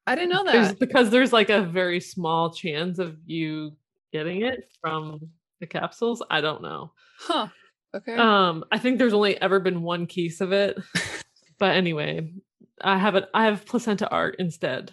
I 0.06 0.16
didn't 0.16 0.32
know 0.32 0.44
There's, 0.44 0.70
that. 0.70 0.80
because 0.80 1.10
there's 1.12 1.32
like 1.32 1.50
a 1.50 1.62
very 1.62 2.02
small 2.02 2.52
chance 2.52 3.00
of 3.00 3.18
you 3.26 3.72
getting 4.12 4.42
it 4.42 4.70
from 4.82 5.20
the 5.62 5.68
capsules. 5.68 6.22
I 6.30 6.42
don't 6.42 6.62
know. 6.62 6.92
Huh. 7.20 7.48
Okay. 7.96 8.16
Um, 8.16 8.66
I 8.72 8.80
think 8.80 8.98
there's 9.00 9.14
only 9.14 9.40
ever 9.42 9.60
been 9.62 9.82
one 9.82 10.06
case 10.08 10.42
of 10.42 10.52
it. 10.52 10.78
but 11.60 11.76
anyway, 11.78 12.34
I 12.82 12.98
have 12.98 13.16
it. 13.16 13.30
I 13.34 13.46
have 13.46 13.66
placenta 13.66 14.10
art 14.10 14.36
instead. 14.40 14.92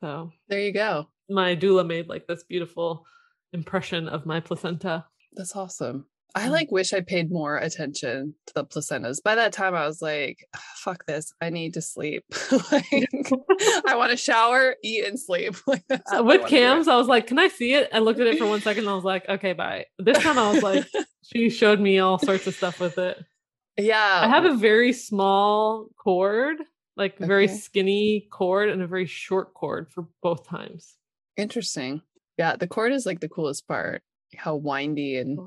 So 0.00 0.30
there 0.48 0.60
you 0.60 0.72
go. 0.74 1.08
my 1.30 1.56
doula 1.56 1.86
made 1.86 2.08
like 2.08 2.26
this 2.26 2.42
beautiful 2.44 3.06
impression 3.54 4.08
of 4.08 4.26
my 4.26 4.40
placenta. 4.40 5.06
That's 5.32 5.56
awesome. 5.56 6.04
I 6.36 6.48
Mm. 6.48 6.50
like 6.50 6.72
wish 6.72 6.92
I 6.92 7.00
paid 7.00 7.30
more 7.30 7.56
attention 7.56 8.34
to 8.46 8.54
the 8.54 8.64
placentas. 8.64 9.22
By 9.22 9.36
that 9.36 9.52
time, 9.52 9.74
I 9.74 9.86
was 9.86 10.02
like, 10.02 10.46
"Ah, 10.56 10.60
"Fuck 10.76 11.06
this! 11.06 11.32
I 11.40 11.50
need 11.50 11.74
to 11.74 11.80
sleep. 11.82 12.24
like, 12.72 12.84
I 13.86 13.94
want 13.96 14.10
to 14.10 14.16
shower, 14.16 14.74
eat, 14.82 15.04
and 15.04 15.18
sleep." 15.18 15.54
Like 15.66 15.84
Uh, 15.90 15.98
all 16.10 16.18
I 16.18 16.20
with 16.22 16.46
cams, 16.46 16.88
I 16.88 16.96
was 16.96 17.06
like, 17.06 17.26
"Can 17.28 17.38
I 17.38 17.48
see 17.48 17.74
it?" 17.74 17.88
I 17.92 18.00
looked 18.00 18.18
at 18.20 18.26
it 18.26 18.38
for 18.38 18.46
one 18.46 18.60
second. 18.60 18.84
And 18.84 18.90
I 18.90 18.94
was 18.94 19.04
like, 19.04 19.28
"Okay, 19.28 19.52
bye." 19.52 19.86
This 19.98 20.18
time, 20.18 20.38
I 20.38 20.50
was 20.52 20.62
like, 20.62 20.84
she 21.22 21.50
showed 21.50 21.78
me 21.80 21.98
all 22.00 22.18
sorts 22.18 22.46
of 22.48 22.54
stuff 22.54 22.80
with 22.80 22.98
it. 22.98 23.16
"Yeah, 23.78 24.20
I 24.24 24.28
have 24.28 24.44
a 24.44 24.54
very 24.56 24.92
small 24.92 25.88
cord, 25.96 26.56
like 26.96 27.16
very 27.18 27.46
skinny 27.48 28.26
cord, 28.32 28.70
and 28.70 28.82
a 28.82 28.86
very 28.88 29.06
short 29.06 29.54
cord 29.54 29.90
for 29.92 30.08
both 30.22 30.46
times. 30.48 30.96
interesting." 31.36 32.02
Yeah, 32.38 32.56
the 32.56 32.66
cord 32.66 32.92
is 32.92 33.06
like 33.06 33.20
the 33.20 33.28
coolest 33.28 33.68
part. 33.68 34.02
How 34.36 34.56
windy 34.56 35.16
and 35.16 35.38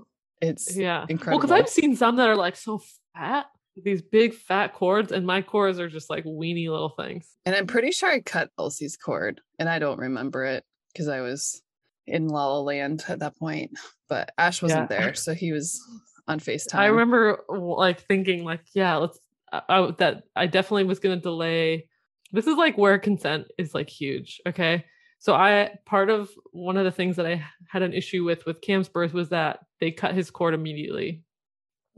it's 0.41 0.75
Yeah, 0.75 0.99
well, 0.99 1.07
incredible. 1.09 1.39
because 1.39 1.51
I've 1.51 1.69
seen 1.69 1.95
some 1.95 2.15
that 2.17 2.29
are 2.29 2.35
like 2.35 2.55
so 2.55 2.81
fat, 3.15 3.45
these 3.83 4.01
big 4.01 4.33
fat 4.33 4.73
cords, 4.73 5.11
and 5.11 5.25
my 5.25 5.41
cords 5.41 5.79
are 5.79 5.89
just 5.89 6.09
like 6.09 6.23
weeny 6.25 6.69
little 6.69 6.89
things. 6.89 7.27
And 7.45 7.55
I'm 7.55 7.67
pretty 7.67 7.91
sure 7.91 8.09
I 8.11 8.19
cut 8.21 8.49
Elsie's 8.59 8.97
cord, 8.97 9.41
and 9.59 9.67
I 9.69 9.79
don't 9.79 9.99
remember 9.99 10.45
it 10.45 10.63
because 10.93 11.07
I 11.07 11.21
was 11.21 11.61
in 12.05 12.27
La 12.27 12.47
La 12.53 12.59
Land 12.61 13.03
at 13.07 13.19
that 13.19 13.37
point. 13.37 13.71
But 14.09 14.31
Ash 14.37 14.61
wasn't 14.61 14.89
Yeah. 14.91 14.97
there, 14.99 15.13
so 15.15 15.33
he 15.33 15.51
was 15.51 15.81
on 16.27 16.39
Facetime. 16.39 16.75
I 16.79 16.85
remember 16.87 17.43
like 17.49 18.01
thinking 18.01 18.43
like, 18.43 18.61
yeah, 18.73 18.95
let's. 18.95 19.19
I, 19.51 19.61
I- 19.69 19.91
that 19.99 20.23
I 20.35 20.47
definitely 20.47 20.83
was 20.85 20.99
gonna 20.99 21.19
delay. 21.21 21.87
This 22.33 22.47
is 22.47 22.57
like 22.57 22.77
where 22.77 22.99
consent 22.99 23.45
is 23.57 23.73
like 23.73 23.89
huge. 23.89 24.41
Okay, 24.47 24.83
so 25.19 25.33
I 25.33 25.77
part 25.85 26.09
of 26.09 26.29
one 26.51 26.77
of 26.77 26.85
the 26.85 26.91
things 26.91 27.15
that 27.17 27.25
I 27.25 27.43
had 27.67 27.81
an 27.81 27.93
issue 27.93 28.23
with 28.23 28.45
with 28.45 28.61
Cam's 28.61 28.89
birth 28.89 29.13
was 29.13 29.29
that 29.29 29.59
they 29.79 29.91
cut 29.91 30.15
his 30.15 30.31
cord 30.31 30.53
immediately. 30.53 31.23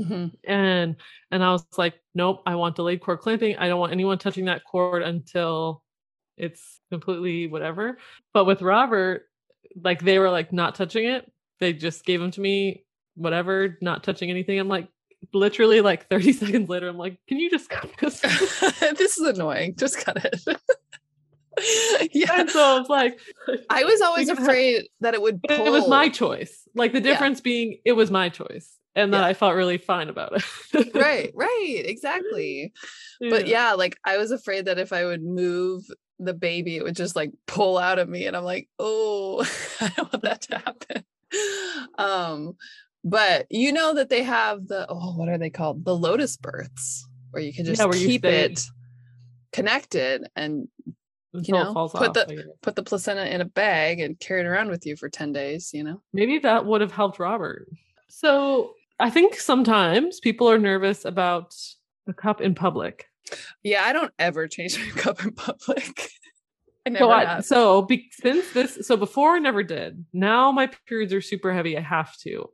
Mhm. 0.02 0.32
and 0.46 0.96
and 1.32 1.44
I 1.44 1.52
was 1.52 1.66
like, 1.78 1.96
nope, 2.16 2.42
I 2.46 2.56
want 2.56 2.76
delayed 2.78 3.02
cord 3.02 3.20
clamping. 3.20 3.58
I 3.58 3.68
don't 3.68 3.80
want 3.80 3.92
anyone 3.92 4.18
touching 4.18 4.46
that 4.46 4.64
cord 4.64 5.04
until 5.04 5.84
it's 6.38 6.80
completely 6.92 7.48
whatever. 7.48 7.98
But 8.34 8.46
with 8.46 8.62
Robert, 8.62 9.24
like 9.84 10.02
they 10.02 10.20
were 10.20 10.30
like 10.32 10.54
not 10.54 10.76
touching 10.76 11.06
it. 11.06 11.30
They 11.60 11.74
just 11.74 12.06
gave 12.06 12.22
him 12.22 12.32
to 12.32 12.42
me, 12.42 12.86
whatever, 13.16 13.78
not 13.82 14.04
touching 14.04 14.30
anything. 14.30 14.58
I'm 14.60 14.70
like, 14.70 14.88
literally 15.34 15.82
like 15.82 16.08
30 16.10 16.32
seconds 16.44 16.70
later, 16.70 16.88
I'm 16.88 16.98
like, 16.98 17.20
can 17.28 17.38
you 17.40 17.50
just 17.50 17.70
cut 17.70 17.90
this? 18.00 18.20
this 18.98 19.18
is 19.18 19.28
annoying. 19.28 19.76
Just 19.78 19.98
cut 20.06 20.24
it. 20.24 20.42
yeah. 22.14 22.28
and 22.40 22.50
so 22.50 22.62
I 22.76 22.80
was 22.80 22.90
like, 22.90 23.20
I 23.70 23.84
was 23.84 24.02
always 24.02 24.30
afraid 24.38 24.84
that 25.02 25.14
it 25.14 25.22
would 25.22 25.42
pull. 25.44 25.66
it 25.66 25.72
was 25.72 25.88
my 25.88 26.10
choice. 26.10 26.68
Like 26.76 26.92
the 26.94 27.00
Yeah. 27.00 27.06
difference 27.12 27.42
being 27.42 27.80
it 27.86 27.94
was 27.94 28.12
my 28.12 28.30
choice. 28.30 28.78
And 28.96 29.14
that 29.14 29.20
Yeah. 29.22 29.28
I 29.28 29.34
felt 29.34 29.56
really 29.56 29.78
fine 29.78 30.10
about 30.10 30.34
it. 30.74 30.94
right, 30.96 31.32
right, 31.36 31.82
exactly. 31.86 32.74
But 33.22 33.48
yeah, 33.48 33.74
like 33.74 33.98
I 34.04 34.18
was 34.18 34.32
afraid 34.32 34.66
that 34.66 34.80
if 34.80 34.92
I 34.92 35.06
would 35.06 35.24
move 35.24 35.84
the 36.18 36.34
baby, 36.34 36.76
it 36.76 36.84
would 36.84 36.96
just 36.96 37.16
like 37.16 37.32
pull 37.46 37.78
out 37.78 38.00
of 38.00 38.10
me. 38.10 38.26
And 38.26 38.36
I'm 38.36 38.44
like, 38.44 38.68
oh, 38.80 39.42
I 39.80 39.90
don't 39.96 40.12
want 40.12 40.24
that 40.24 40.42
to 40.44 40.58
happen. 40.58 41.04
Um, 41.98 42.54
but 43.04 43.46
you 43.50 43.72
know 43.72 43.94
that 43.94 44.10
they 44.10 44.24
have 44.24 44.68
the 44.68 44.86
oh, 44.90 45.16
what 45.16 45.30
are 45.30 45.38
they 45.38 45.50
called? 45.52 45.86
The 45.86 45.96
lotus 45.96 46.36
births, 46.36 47.08
where 47.32 47.44
you 47.44 47.54
can 47.54 47.66
just 47.66 47.80
Yeah, 47.80 47.92
keep 47.94 48.26
it 48.26 48.62
connected 49.54 50.28
and 50.36 50.68
until 51.34 51.64
know, 51.64 51.72
it 51.72 51.74
falls 51.74 51.92
put 51.92 52.10
off. 52.10 52.28
the- 52.28 52.54
put 52.62 52.76
the 52.76 52.84
placenta 52.84 53.34
in 53.34 53.42
a 53.42 53.46
bag 53.46 54.00
and 54.00 54.20
carry 54.20 54.42
it 54.42 54.46
around 54.46 54.70
with 54.70 54.86
you 54.86 54.96
for 54.96 55.10
10 55.10 55.32
days, 55.32 55.72
you 55.74 55.84
know? 55.84 56.02
Maybe 56.14 56.40
that 56.40 56.66
would 56.66 56.82
have 56.82 56.92
helped 56.92 57.20
Robert. 57.20 57.68
So 58.08 58.74
I 59.00 59.10
think 59.10 59.36
sometimes 59.36 60.20
people 60.20 60.50
are 60.50 60.58
nervous 60.58 61.06
about 61.06 61.56
the 62.06 62.14
cup 62.14 62.42
in 62.42 62.56
public. 62.56 63.06
Yeah, 63.64 63.84
I 63.84 63.94
don't 63.94 64.12
ever 64.18 64.48
change 64.48 64.80
my 64.80 64.90
cup 65.02 65.24
in 65.24 65.32
public. 65.32 66.12
I 66.86 66.90
never 66.90 67.06
So, 67.06 67.12
I, 67.12 67.40
so 67.42 67.82
be, 67.84 68.10
since 68.12 68.52
this, 68.54 68.88
so 68.88 68.98
before 68.98 69.36
I 69.36 69.40
never 69.40 69.64
did. 69.64 70.06
Now 70.14 70.52
my 70.52 70.70
periods 70.88 71.14
are 71.14 71.22
super 71.22 71.54
heavy. 71.54 71.78
I 71.78 71.82
have 71.82 72.18
to 72.20 72.50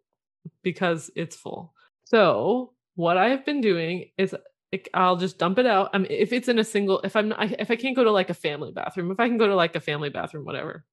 because 0.64 1.10
it's 1.16 1.36
full. 1.36 1.74
So 2.04 2.74
what 2.96 3.18
I 3.18 3.30
have 3.30 3.46
been 3.46 3.62
doing 3.62 4.10
is 4.18 4.36
like, 4.72 4.90
I'll 4.94 5.16
just 5.16 5.38
dump 5.38 5.60
it 5.60 5.66
out. 5.66 5.90
I 5.94 6.00
mean, 6.00 6.12
if 6.12 6.34
it's 6.34 6.48
in 6.48 6.60
a 6.60 6.64
single, 6.64 7.00
if 7.04 7.16
I'm 7.16 7.30
not, 7.30 7.52
if 7.60 7.72
I 7.72 7.76
can't 7.76 7.96
go 7.96 8.04
to 8.04 8.12
like 8.12 8.30
a 8.30 8.34
family 8.34 8.72
bathroom, 8.72 9.12
if 9.12 9.20
I 9.20 9.28
can 9.28 9.38
go 9.38 9.48
to 9.48 9.56
like 9.56 9.76
a 9.76 9.80
family 9.80 10.10
bathroom, 10.10 10.46
whatever. 10.46 10.86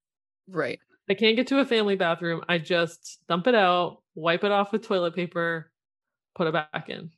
Right. 0.49 0.79
I 1.11 1.15
can't 1.15 1.37
get 1.37 1.47
to 1.49 1.59
a 1.61 1.65
family 1.67 1.97
bathroom. 1.97 2.43
I 2.49 2.59
just 2.59 3.19
dump 3.29 3.47
it 3.47 3.55
out, 3.55 4.03
wipe 4.15 4.45
it 4.45 4.53
off 4.53 4.73
with 4.73 4.83
toilet 4.87 5.15
paper, 5.15 5.71
put 6.35 6.47
it 6.47 6.53
back 6.53 6.89
in. 6.89 7.11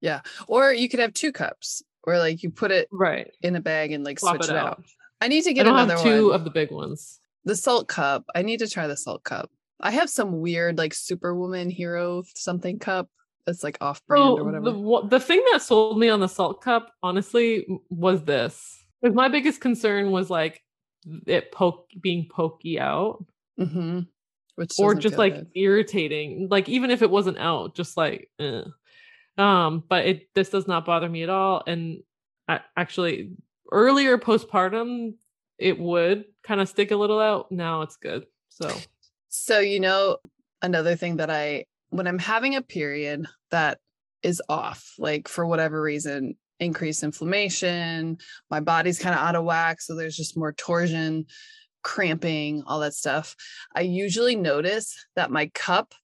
Yeah. 0.00 0.20
Or 0.46 0.72
you 0.72 0.88
could 0.88 1.00
have 1.00 1.12
two 1.12 1.32
cups 1.32 1.82
where 2.04 2.18
like 2.18 2.42
you 2.42 2.50
put 2.50 2.70
it 2.70 2.88
Right. 2.90 3.30
in 3.42 3.56
a 3.56 3.60
bag 3.60 3.92
and 3.92 4.04
like 4.04 4.18
switch 4.20 4.44
it 4.44 4.50
out. 4.56 4.66
out. 4.78 4.84
I 5.20 5.28
need 5.28 5.42
to 5.44 5.52
get 5.52 5.66
another 5.66 5.94
have 5.94 6.02
two 6.02 6.26
one. 6.28 6.34
of 6.34 6.44
the 6.44 6.50
big 6.50 6.70
ones. 6.70 7.20
the 7.44 7.54
Saalt 7.54 7.88
cup. 7.88 8.24
I 8.34 8.42
need 8.42 8.58
to 8.60 8.68
try 8.68 8.86
the 8.86 8.94
Saalt 8.94 9.22
cup. 9.24 9.50
I 9.80 9.90
have 9.90 10.08
some 10.08 10.40
weird 10.40 10.78
like 10.78 10.94
superwoman 10.94 11.68
hero 11.70 12.22
something 12.34 12.78
cup 12.78 13.10
that's 13.46 13.62
like 13.62 13.78
off 13.80 14.04
brand 14.06 14.38
or 14.38 14.44
whatever. 14.44 14.72
the 14.72 15.08
the 15.08 15.20
thing 15.20 15.42
that 15.52 15.62
sold 15.62 15.98
me 15.98 16.08
on 16.08 16.20
the 16.20 16.26
Saalt 16.26 16.60
cup, 16.60 16.92
honestly, 17.02 17.66
was 17.88 18.24
this. 18.24 18.84
Because 19.00 19.14
my 19.14 19.28
biggest 19.28 19.60
concern 19.60 20.10
was 20.10 20.30
like 20.30 20.62
it 21.26 21.52
poke 21.52 21.88
being 22.00 22.28
pokey 22.28 22.80
out, 22.80 23.24
hmm 23.58 24.00
Which 24.56 24.72
or 24.78 24.94
just 24.94 25.16
like 25.16 25.34
good. 25.34 25.50
irritating. 25.54 26.48
Like 26.50 26.68
even 26.68 26.90
if 26.90 27.02
it 27.02 27.10
wasn't 27.10 27.38
out, 27.38 27.74
just 27.74 27.96
like, 27.96 28.30
eh. 28.40 28.62
um. 29.38 29.84
But 29.88 30.06
it 30.06 30.34
this 30.34 30.50
does 30.50 30.66
not 30.66 30.84
bother 30.84 31.08
me 31.08 31.22
at 31.22 31.30
all. 31.30 31.62
And 31.66 32.02
I, 32.48 32.60
actually, 32.76 33.32
earlier 33.70 34.18
postpartum, 34.18 35.14
it 35.58 35.78
would 35.78 36.24
kind 36.42 36.60
of 36.60 36.68
stick 36.68 36.90
a 36.90 36.96
little 36.96 37.20
out. 37.20 37.52
Now 37.52 37.82
it's 37.82 37.96
good. 37.96 38.26
So 38.48 38.70
So, 39.28 39.58
you 39.60 39.80
know, 39.80 40.18
another 40.62 40.96
thing 40.96 41.16
that 41.18 41.30
I, 41.30 41.66
when 41.96 42.06
I'm 42.06 42.18
having 42.18 42.54
a 42.54 42.62
period 42.62 43.26
that 43.50 43.78
is 44.22 44.42
off, 44.48 44.94
like 44.98 45.28
for 45.28 45.46
whatever 45.46 45.80
reason, 45.80 46.36
increased 46.58 47.02
inflammation, 47.02 48.18
my 48.50 48.60
body's 48.60 48.98
kind 48.98 49.14
of 49.14 49.20
out 49.20 49.36
of 49.36 49.44
whack. 49.44 49.80
So 49.80 49.94
there's 49.94 50.16
just 50.16 50.36
more 50.36 50.52
torsion, 50.52 51.26
cramping, 51.82 52.62
all 52.66 52.80
that 52.80 52.94
stuff. 52.94 53.36
I 53.74 53.82
usually 53.82 54.36
notice 54.36 54.94
that 55.16 55.30
my 55.30 55.46
cup, 55.54 55.94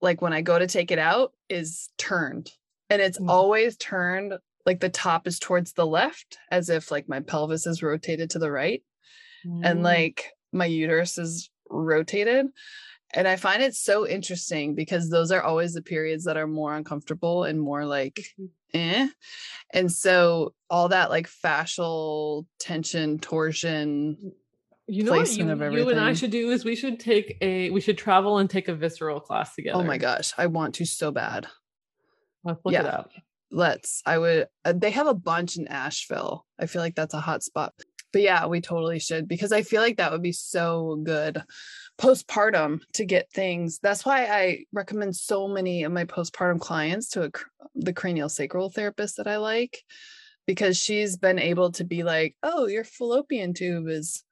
like 0.00 0.20
when 0.22 0.32
I 0.32 0.40
go 0.42 0.58
to 0.58 0.66
take 0.66 0.90
it 0.90 0.98
out, 0.98 1.32
is 1.48 1.90
turned. 1.98 2.50
And 2.90 3.02
it's 3.02 3.18
Mm. 3.18 3.28
always 3.28 3.76
turned 3.76 4.34
like 4.64 4.80
the 4.80 4.88
top 4.88 5.26
is 5.26 5.38
towards 5.38 5.72
the 5.74 5.86
left, 5.86 6.38
as 6.50 6.68
if 6.70 6.90
like 6.90 7.08
my 7.08 7.20
pelvis 7.20 7.66
is 7.66 7.82
rotated 7.82 8.30
to 8.30 8.38
the 8.38 8.50
right 8.50 8.82
and 9.44 9.80
Mm. 9.80 9.82
like 9.84 10.32
my 10.52 10.66
uterus 10.66 11.18
is 11.18 11.50
rotated. 11.70 12.46
And 13.16 13.26
I 13.26 13.36
find 13.36 13.62
it 13.62 13.74
so 13.74 14.06
interesting 14.06 14.74
because 14.74 15.08
those 15.08 15.32
are 15.32 15.42
always 15.42 15.72
the 15.72 15.80
periods 15.80 16.24
that 16.24 16.36
are 16.36 16.46
more 16.46 16.76
uncomfortable 16.76 17.44
and 17.44 17.58
more 17.58 17.86
like 17.86 18.20
eh. 18.74 19.08
And 19.72 19.90
so 19.90 20.52
all 20.68 20.90
that 20.90 21.08
like 21.08 21.26
fascial 21.26 22.44
tension, 22.58 23.18
torsion. 23.18 24.32
You 24.86 25.02
know 25.02 25.12
what 25.12 25.34
you, 25.34 25.50
of 25.50 25.72
you 25.72 25.88
and 25.88 25.98
I 25.98 26.12
should 26.12 26.30
do 26.30 26.50
is 26.50 26.64
we 26.64 26.76
should 26.76 27.00
take 27.00 27.38
a 27.40 27.70
we 27.70 27.80
should 27.80 27.96
travel 27.96 28.36
and 28.36 28.50
take 28.50 28.68
a 28.68 28.74
visceral 28.74 29.18
class 29.18 29.54
together. 29.54 29.78
Oh 29.78 29.82
my 29.82 29.96
gosh, 29.96 30.34
I 30.36 30.46
want 30.46 30.74
to 30.76 30.84
so 30.84 31.10
bad. 31.10 31.46
Let's 32.44 32.60
look 32.66 32.74
it 32.74 32.84
up. 32.84 33.10
Let's. 33.50 34.02
I 34.04 34.18
would. 34.18 34.46
Uh, 34.62 34.74
they 34.76 34.90
have 34.90 35.06
a 35.06 35.14
bunch 35.14 35.56
in 35.56 35.68
Asheville. 35.68 36.44
I 36.58 36.66
feel 36.66 36.82
like 36.82 36.94
that's 36.94 37.14
a 37.14 37.20
hot 37.20 37.42
spot. 37.42 37.72
But 38.12 38.22
yeah, 38.22 38.46
we 38.46 38.60
totally 38.60 39.00
should 39.00 39.26
because 39.26 39.52
I 39.52 39.62
feel 39.62 39.82
like 39.82 39.96
that 39.96 40.12
would 40.12 40.22
be 40.22 40.32
so 40.32 41.00
good 41.02 41.42
postpartum 41.98 42.80
to 42.94 43.04
get 43.04 43.30
things. 43.32 43.78
That's 43.82 44.04
why 44.04 44.26
I 44.26 44.64
recommend 44.72 45.16
so 45.16 45.48
many 45.48 45.82
of 45.84 45.92
my 45.92 46.04
postpartum 46.04 46.60
clients 46.60 47.08
to 47.10 47.24
a, 47.24 47.30
the 47.74 47.92
cranial 47.92 48.28
sacral 48.28 48.70
therapist 48.70 49.16
that 49.16 49.26
I 49.26 49.38
like 49.38 49.82
because 50.46 50.76
she's 50.76 51.16
been 51.16 51.38
able 51.38 51.72
to 51.72 51.84
be 51.84 52.02
like, 52.02 52.36
"Oh, 52.42 52.66
your 52.66 52.84
fallopian 52.84 53.54
tube 53.54 53.88
is 53.88 54.24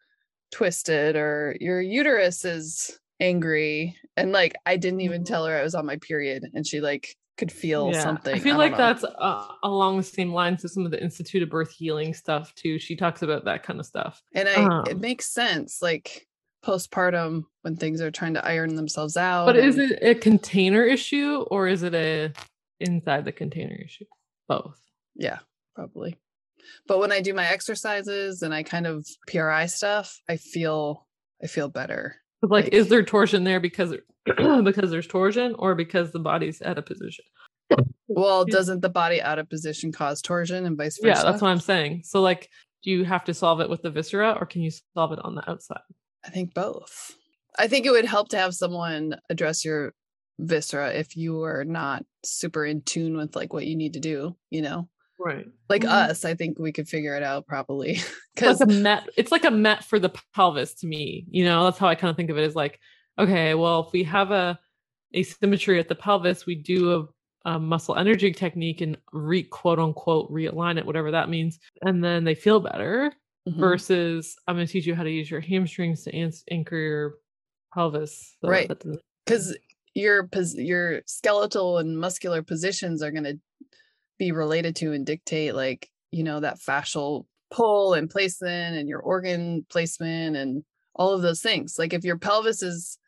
twisted 0.52 1.16
or 1.16 1.56
your 1.60 1.80
uterus 1.80 2.44
is 2.44 2.98
angry." 3.20 3.96
And 4.16 4.32
like 4.32 4.54
I 4.66 4.76
didn't 4.76 5.00
even 5.02 5.22
Mhm. 5.22 5.26
tell 5.26 5.46
her 5.46 5.56
I 5.58 5.62
was 5.62 5.74
on 5.74 5.86
my 5.86 5.96
period 5.98 6.44
and 6.54 6.66
she 6.66 6.80
like 6.80 7.16
could 7.38 7.50
feel 7.52 7.90
Yeah. 7.90 8.00
something. 8.00 8.34
I 8.34 8.38
feel 8.38 8.56
don't 8.56 8.58
like 8.58 8.72
know. 8.72 8.76
that's 8.76 9.04
uh, 9.04 9.54
along 9.64 9.96
the 9.96 10.02
same 10.04 10.32
lines 10.32 10.64
of 10.64 10.70
some 10.70 10.84
of 10.84 10.92
the 10.92 11.02
Institute 11.02 11.42
of 11.42 11.50
Birth 11.50 11.72
Healing 11.72 12.14
stuff 12.14 12.54
too. 12.54 12.78
She 12.78 12.94
talks 12.96 13.22
about 13.22 13.44
that 13.46 13.62
kind 13.64 13.80
of 13.80 13.86
stuff. 13.86 14.22
and 14.34 14.48
I 14.48 14.72
it 14.84 14.98
um, 14.98 15.00
makes 15.00 15.28
sense 15.28 15.82
like 15.82 16.26
postpartum 16.64 17.44
when 17.62 17.76
things 17.76 18.00
are 18.00 18.10
trying 18.10 18.34
to 18.34 18.44
iron 18.44 18.74
themselves 18.74 19.16
out. 19.16 19.46
But 19.46 19.56
is 19.56 19.78
it 19.78 19.98
a 20.02 20.14
container 20.14 20.84
issue 20.84 21.44
or 21.50 21.68
is 21.68 21.82
it 21.82 21.94
a 21.94 22.32
inside 22.80 23.24
the 23.24 23.32
container 23.32 23.76
issue? 23.84 24.04
Both. 24.48 24.80
Yeah, 25.14 25.38
probably. 25.74 26.16
But 26.86 26.98
when 26.98 27.12
I 27.12 27.20
do 27.20 27.34
my 27.34 27.46
exercises 27.46 28.42
and 28.42 28.54
I 28.54 28.62
kind 28.62 28.86
of 28.86 29.06
PRI 29.28 29.66
stuff, 29.66 30.18
I 30.28 30.36
feel 30.36 31.06
I 31.42 31.46
feel 31.46 31.68
better. 31.68 32.16
Like, 32.42 32.64
Like- 32.64 32.72
is 32.74 32.88
there 32.88 33.02
torsion 33.02 33.44
there 33.44 33.60
because 33.60 33.94
because 34.64 34.90
there's 34.90 35.06
torsion 35.06 35.54
or 35.58 35.74
because 35.74 36.12
the 36.12 36.18
body's 36.18 36.62
out 36.62 36.78
of 36.78 36.86
position? 36.86 37.24
Well, 38.06 38.44
doesn't 38.44 38.80
the 38.80 38.90
body 38.90 39.20
out 39.22 39.38
of 39.38 39.48
position 39.48 39.90
cause 39.90 40.20
torsion 40.20 40.66
and 40.66 40.76
vice 40.76 40.98
versa? 40.98 41.20
Yeah, 41.20 41.30
that's 41.30 41.42
what 41.42 41.48
I'm 41.48 41.60
saying. 41.60 42.02
So 42.04 42.20
like, 42.20 42.50
do 42.82 42.90
you 42.90 43.04
have 43.04 43.24
to 43.24 43.34
solve 43.34 43.60
it 43.60 43.70
with 43.70 43.82
the 43.82 43.90
viscera 43.90 44.36
or 44.38 44.44
can 44.46 44.60
you 44.62 44.70
solve 44.94 45.12
it 45.12 45.18
on 45.24 45.34
the 45.34 45.50
outside? 45.50 45.80
I 46.24 46.30
think 46.30 46.54
both. 46.54 47.12
I 47.58 47.68
think 47.68 47.86
it 47.86 47.90
would 47.90 48.04
help 48.04 48.28
to 48.30 48.38
have 48.38 48.54
someone 48.54 49.16
address 49.30 49.64
your 49.64 49.94
viscera 50.38 50.92
if 50.92 51.16
you 51.16 51.42
are 51.44 51.64
not 51.64 52.04
super 52.24 52.64
in 52.64 52.82
tune 52.82 53.16
with 53.16 53.36
like 53.36 53.52
what 53.52 53.66
you 53.66 53.76
need 53.76 53.92
to 53.94 54.00
do, 54.00 54.36
you 54.50 54.62
know? 54.62 54.88
Right. 55.18 55.46
Like 55.68 55.82
Mhm. 55.82 55.88
us, 56.10 56.24
I 56.24 56.34
think 56.34 56.58
we 56.58 56.72
could 56.72 56.88
figure 56.88 57.16
it 57.16 57.22
out 57.22 57.46
properly. 57.46 57.98
It's 58.36 58.42
Cuz 58.42 58.60
like 58.60 58.68
a 58.68 58.72
met. 58.72 59.08
It's 59.16 59.30
like 59.30 59.44
a 59.44 59.50
met 59.50 59.84
for 59.84 60.00
the 60.00 60.12
pelvis 60.34 60.74
to 60.80 60.88
me. 60.88 61.24
You 61.30 61.44
know, 61.44 61.64
that's 61.64 61.78
how 61.78 61.86
I 61.86 61.94
kind 61.94 62.10
of 62.10 62.16
think 62.16 62.30
of 62.30 62.36
it. 62.38 62.42
Is 62.44 62.56
like, 62.56 62.80
okay, 63.16 63.54
well, 63.54 63.84
if 63.86 63.92
we 63.92 64.02
have 64.04 64.32
a 64.32 64.58
asymmetry 65.14 65.78
at 65.78 65.88
the 65.88 65.94
pelvis, 65.94 66.44
we 66.46 66.56
do 66.56 67.08
a, 67.46 67.50
a 67.52 67.58
muscle 67.60 67.94
energy 67.96 68.32
technique 68.32 68.80
and 68.80 68.98
re 69.12 69.44
quote 69.44 69.78
unquote 69.78 70.32
realign 70.32 70.78
it, 70.78 70.86
whatever 70.86 71.12
that 71.12 71.28
means, 71.30 71.60
and 71.82 72.02
then 72.02 72.24
they 72.24 72.34
feel 72.34 72.58
better. 72.58 73.12
Mhm. 73.48 73.58
Versus, 73.58 74.36
I'm 74.48 74.56
going 74.56 74.66
to 74.66 74.72
teach 74.72 74.86
you 74.86 74.94
how 74.94 75.02
to 75.02 75.10
use 75.10 75.30
your 75.30 75.40
hamstrings 75.40 76.04
to 76.04 76.30
anchor 76.50 76.76
your 76.76 77.14
pelvis. 77.74 78.36
so 78.40 78.48
Right. 78.48 78.70
because 79.26 79.56
your 79.94 80.26
pos- 80.28 80.54
your 80.54 81.02
skeletal 81.06 81.78
and 81.78 81.98
muscular 81.98 82.42
positions 82.42 83.02
are 83.02 83.10
going 83.10 83.24
to 83.24 83.38
be 84.18 84.32
related 84.32 84.76
to 84.76 84.92
and 84.92 85.04
dictate 85.04 85.54
like 85.54 85.90
you 86.12 86.22
know 86.22 86.38
that 86.40 86.58
fascial 86.60 87.26
pull 87.50 87.94
and 87.94 88.08
placement 88.08 88.76
and 88.76 88.88
your 88.88 89.00
organ 89.00 89.66
placement 89.68 90.36
and 90.36 90.64
all 90.94 91.12
of 91.12 91.22
those 91.22 91.42
things 91.42 91.76
like 91.78 91.92
if 91.92 92.04
your 92.04 92.16
pelvis 92.18 92.62
is 92.62 92.98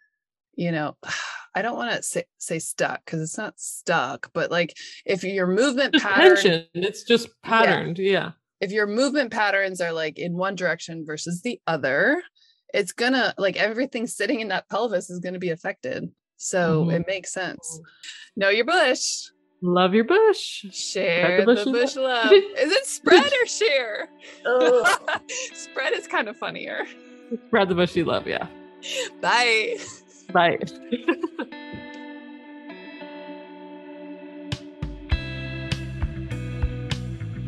you 0.56 0.70
know 0.72 0.96
i 1.54 1.62
don't 1.62 1.76
want 1.76 1.92
to 1.92 2.02
say, 2.02 2.24
say 2.38 2.58
stuck 2.58 3.04
because 3.04 3.20
it's 3.22 3.38
not 3.38 3.58
stuck 3.58 4.30
but 4.34 4.50
like 4.50 4.76
if 5.04 5.22
your 5.24 5.46
movement 5.46 5.92
Just 5.92 6.04
pattern 6.04 6.36
tension. 6.36 6.66
It's 6.74 7.04
just 7.04 7.28
patterned. 7.42 7.98
Yeah. 7.98 8.32
If 8.60 8.70
your 8.72 8.86
movement 8.86 9.30
patterns 9.32 9.80
are 9.80 9.92
like 9.92 10.18
in 10.18 10.36
one 10.36 10.54
direction 10.54 11.04
versus 11.06 11.42
the 11.42 11.60
other, 11.66 12.22
it's 12.74 12.92
gonna 12.92 13.34
like 13.38 13.56
everything 13.56 14.06
sitting 14.06 14.40
in 14.40 14.48
that 14.48 14.68
pelvis 14.68 15.10
is 15.10 15.20
gonna 15.20 15.38
be 15.38 15.50
affected. 15.50 16.10
So 16.36 16.84
Mhm. 16.84 16.94
it 16.94 17.06
makes 17.06 17.32
sense. 17.32 17.80
Know 18.36 18.48
your 18.50 18.64
bush. 18.66 19.02
Love 19.62 19.94
your 19.94 20.04
bush. 20.04 20.66
Share 20.70 21.44
bush 21.46 21.64
the 21.64 21.70
bush 21.72 21.96
love. 21.96 22.26
love. 22.26 22.32
Is 22.58 22.72
it 22.72 22.86
spread 22.86 23.32
or 23.42 23.46
share? 23.46 24.08
spread 25.54 25.94
is 25.94 26.06
kind 26.06 26.28
of 26.28 26.36
funnier. 26.36 26.84
Spread 27.46 27.68
the 27.70 27.74
bush 27.74 27.96
you 27.96 28.04
love. 28.04 28.26
Yeah. 28.26 28.46
Bye. 29.22 29.78
Bye. 30.32 30.58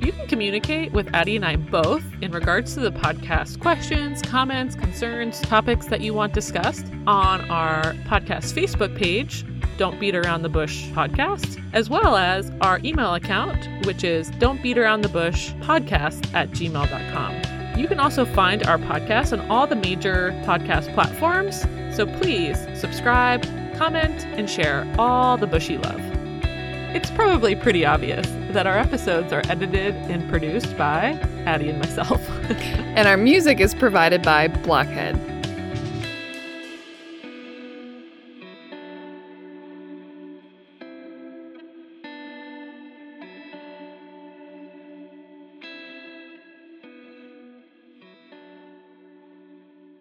You 0.08 0.14
can 0.14 0.26
communicate 0.26 0.90
with 0.92 1.14
Addie 1.14 1.36
and 1.36 1.44
I 1.44 1.56
both 1.56 2.02
in 2.22 2.32
regards 2.32 2.72
to 2.72 2.80
the 2.80 2.90
podcast 2.90 3.60
questions, 3.60 4.22
comments, 4.22 4.74
concerns, 4.74 5.38
topics 5.42 5.84
that 5.88 6.00
you 6.00 6.14
want 6.14 6.32
discussed 6.32 6.86
on 7.06 7.42
our 7.50 7.92
podcast 8.06 8.54
Facebook 8.54 8.96
page, 8.96 9.44
Don't 9.76 10.00
Beat 10.00 10.14
Around 10.14 10.44
the 10.44 10.48
Bush 10.48 10.86
Podcast, 10.92 11.62
as 11.74 11.90
well 11.90 12.16
as 12.16 12.50
our 12.62 12.80
email 12.82 13.16
account, 13.16 13.68
which 13.84 14.02
is 14.02 14.30
Don't 14.38 14.62
Beat 14.62 14.78
Around 14.78 15.02
the 15.02 15.10
Bush 15.10 15.50
Podcast 15.60 16.32
at 16.32 16.52
gmail.com. 16.52 17.78
You 17.78 17.86
can 17.86 18.00
also 18.00 18.24
find 18.24 18.66
our 18.66 18.78
podcast 18.78 19.38
on 19.38 19.46
all 19.50 19.66
the 19.66 19.76
major 19.76 20.30
podcast 20.46 20.94
platforms, 20.94 21.66
so 21.94 22.06
please 22.06 22.56
subscribe, 22.74 23.42
comment, 23.76 24.24
and 24.24 24.48
share 24.48 24.90
all 24.98 25.36
the 25.36 25.46
bushy 25.46 25.76
love. 25.76 26.00
It's 26.96 27.10
probably 27.10 27.54
pretty 27.54 27.84
obvious 27.84 28.26
that 28.52 28.66
our 28.66 28.78
episodes 28.78 29.32
are 29.32 29.42
edited 29.48 29.94
and 30.10 30.28
produced 30.28 30.76
by 30.76 31.18
Addie 31.46 31.70
and 31.70 31.78
myself. 31.78 32.26
And 32.98 33.06
our 33.06 33.16
music 33.16 33.60
is 33.60 33.74
provided 33.74 34.22
by 34.22 34.48
Blockhead. 34.48 35.37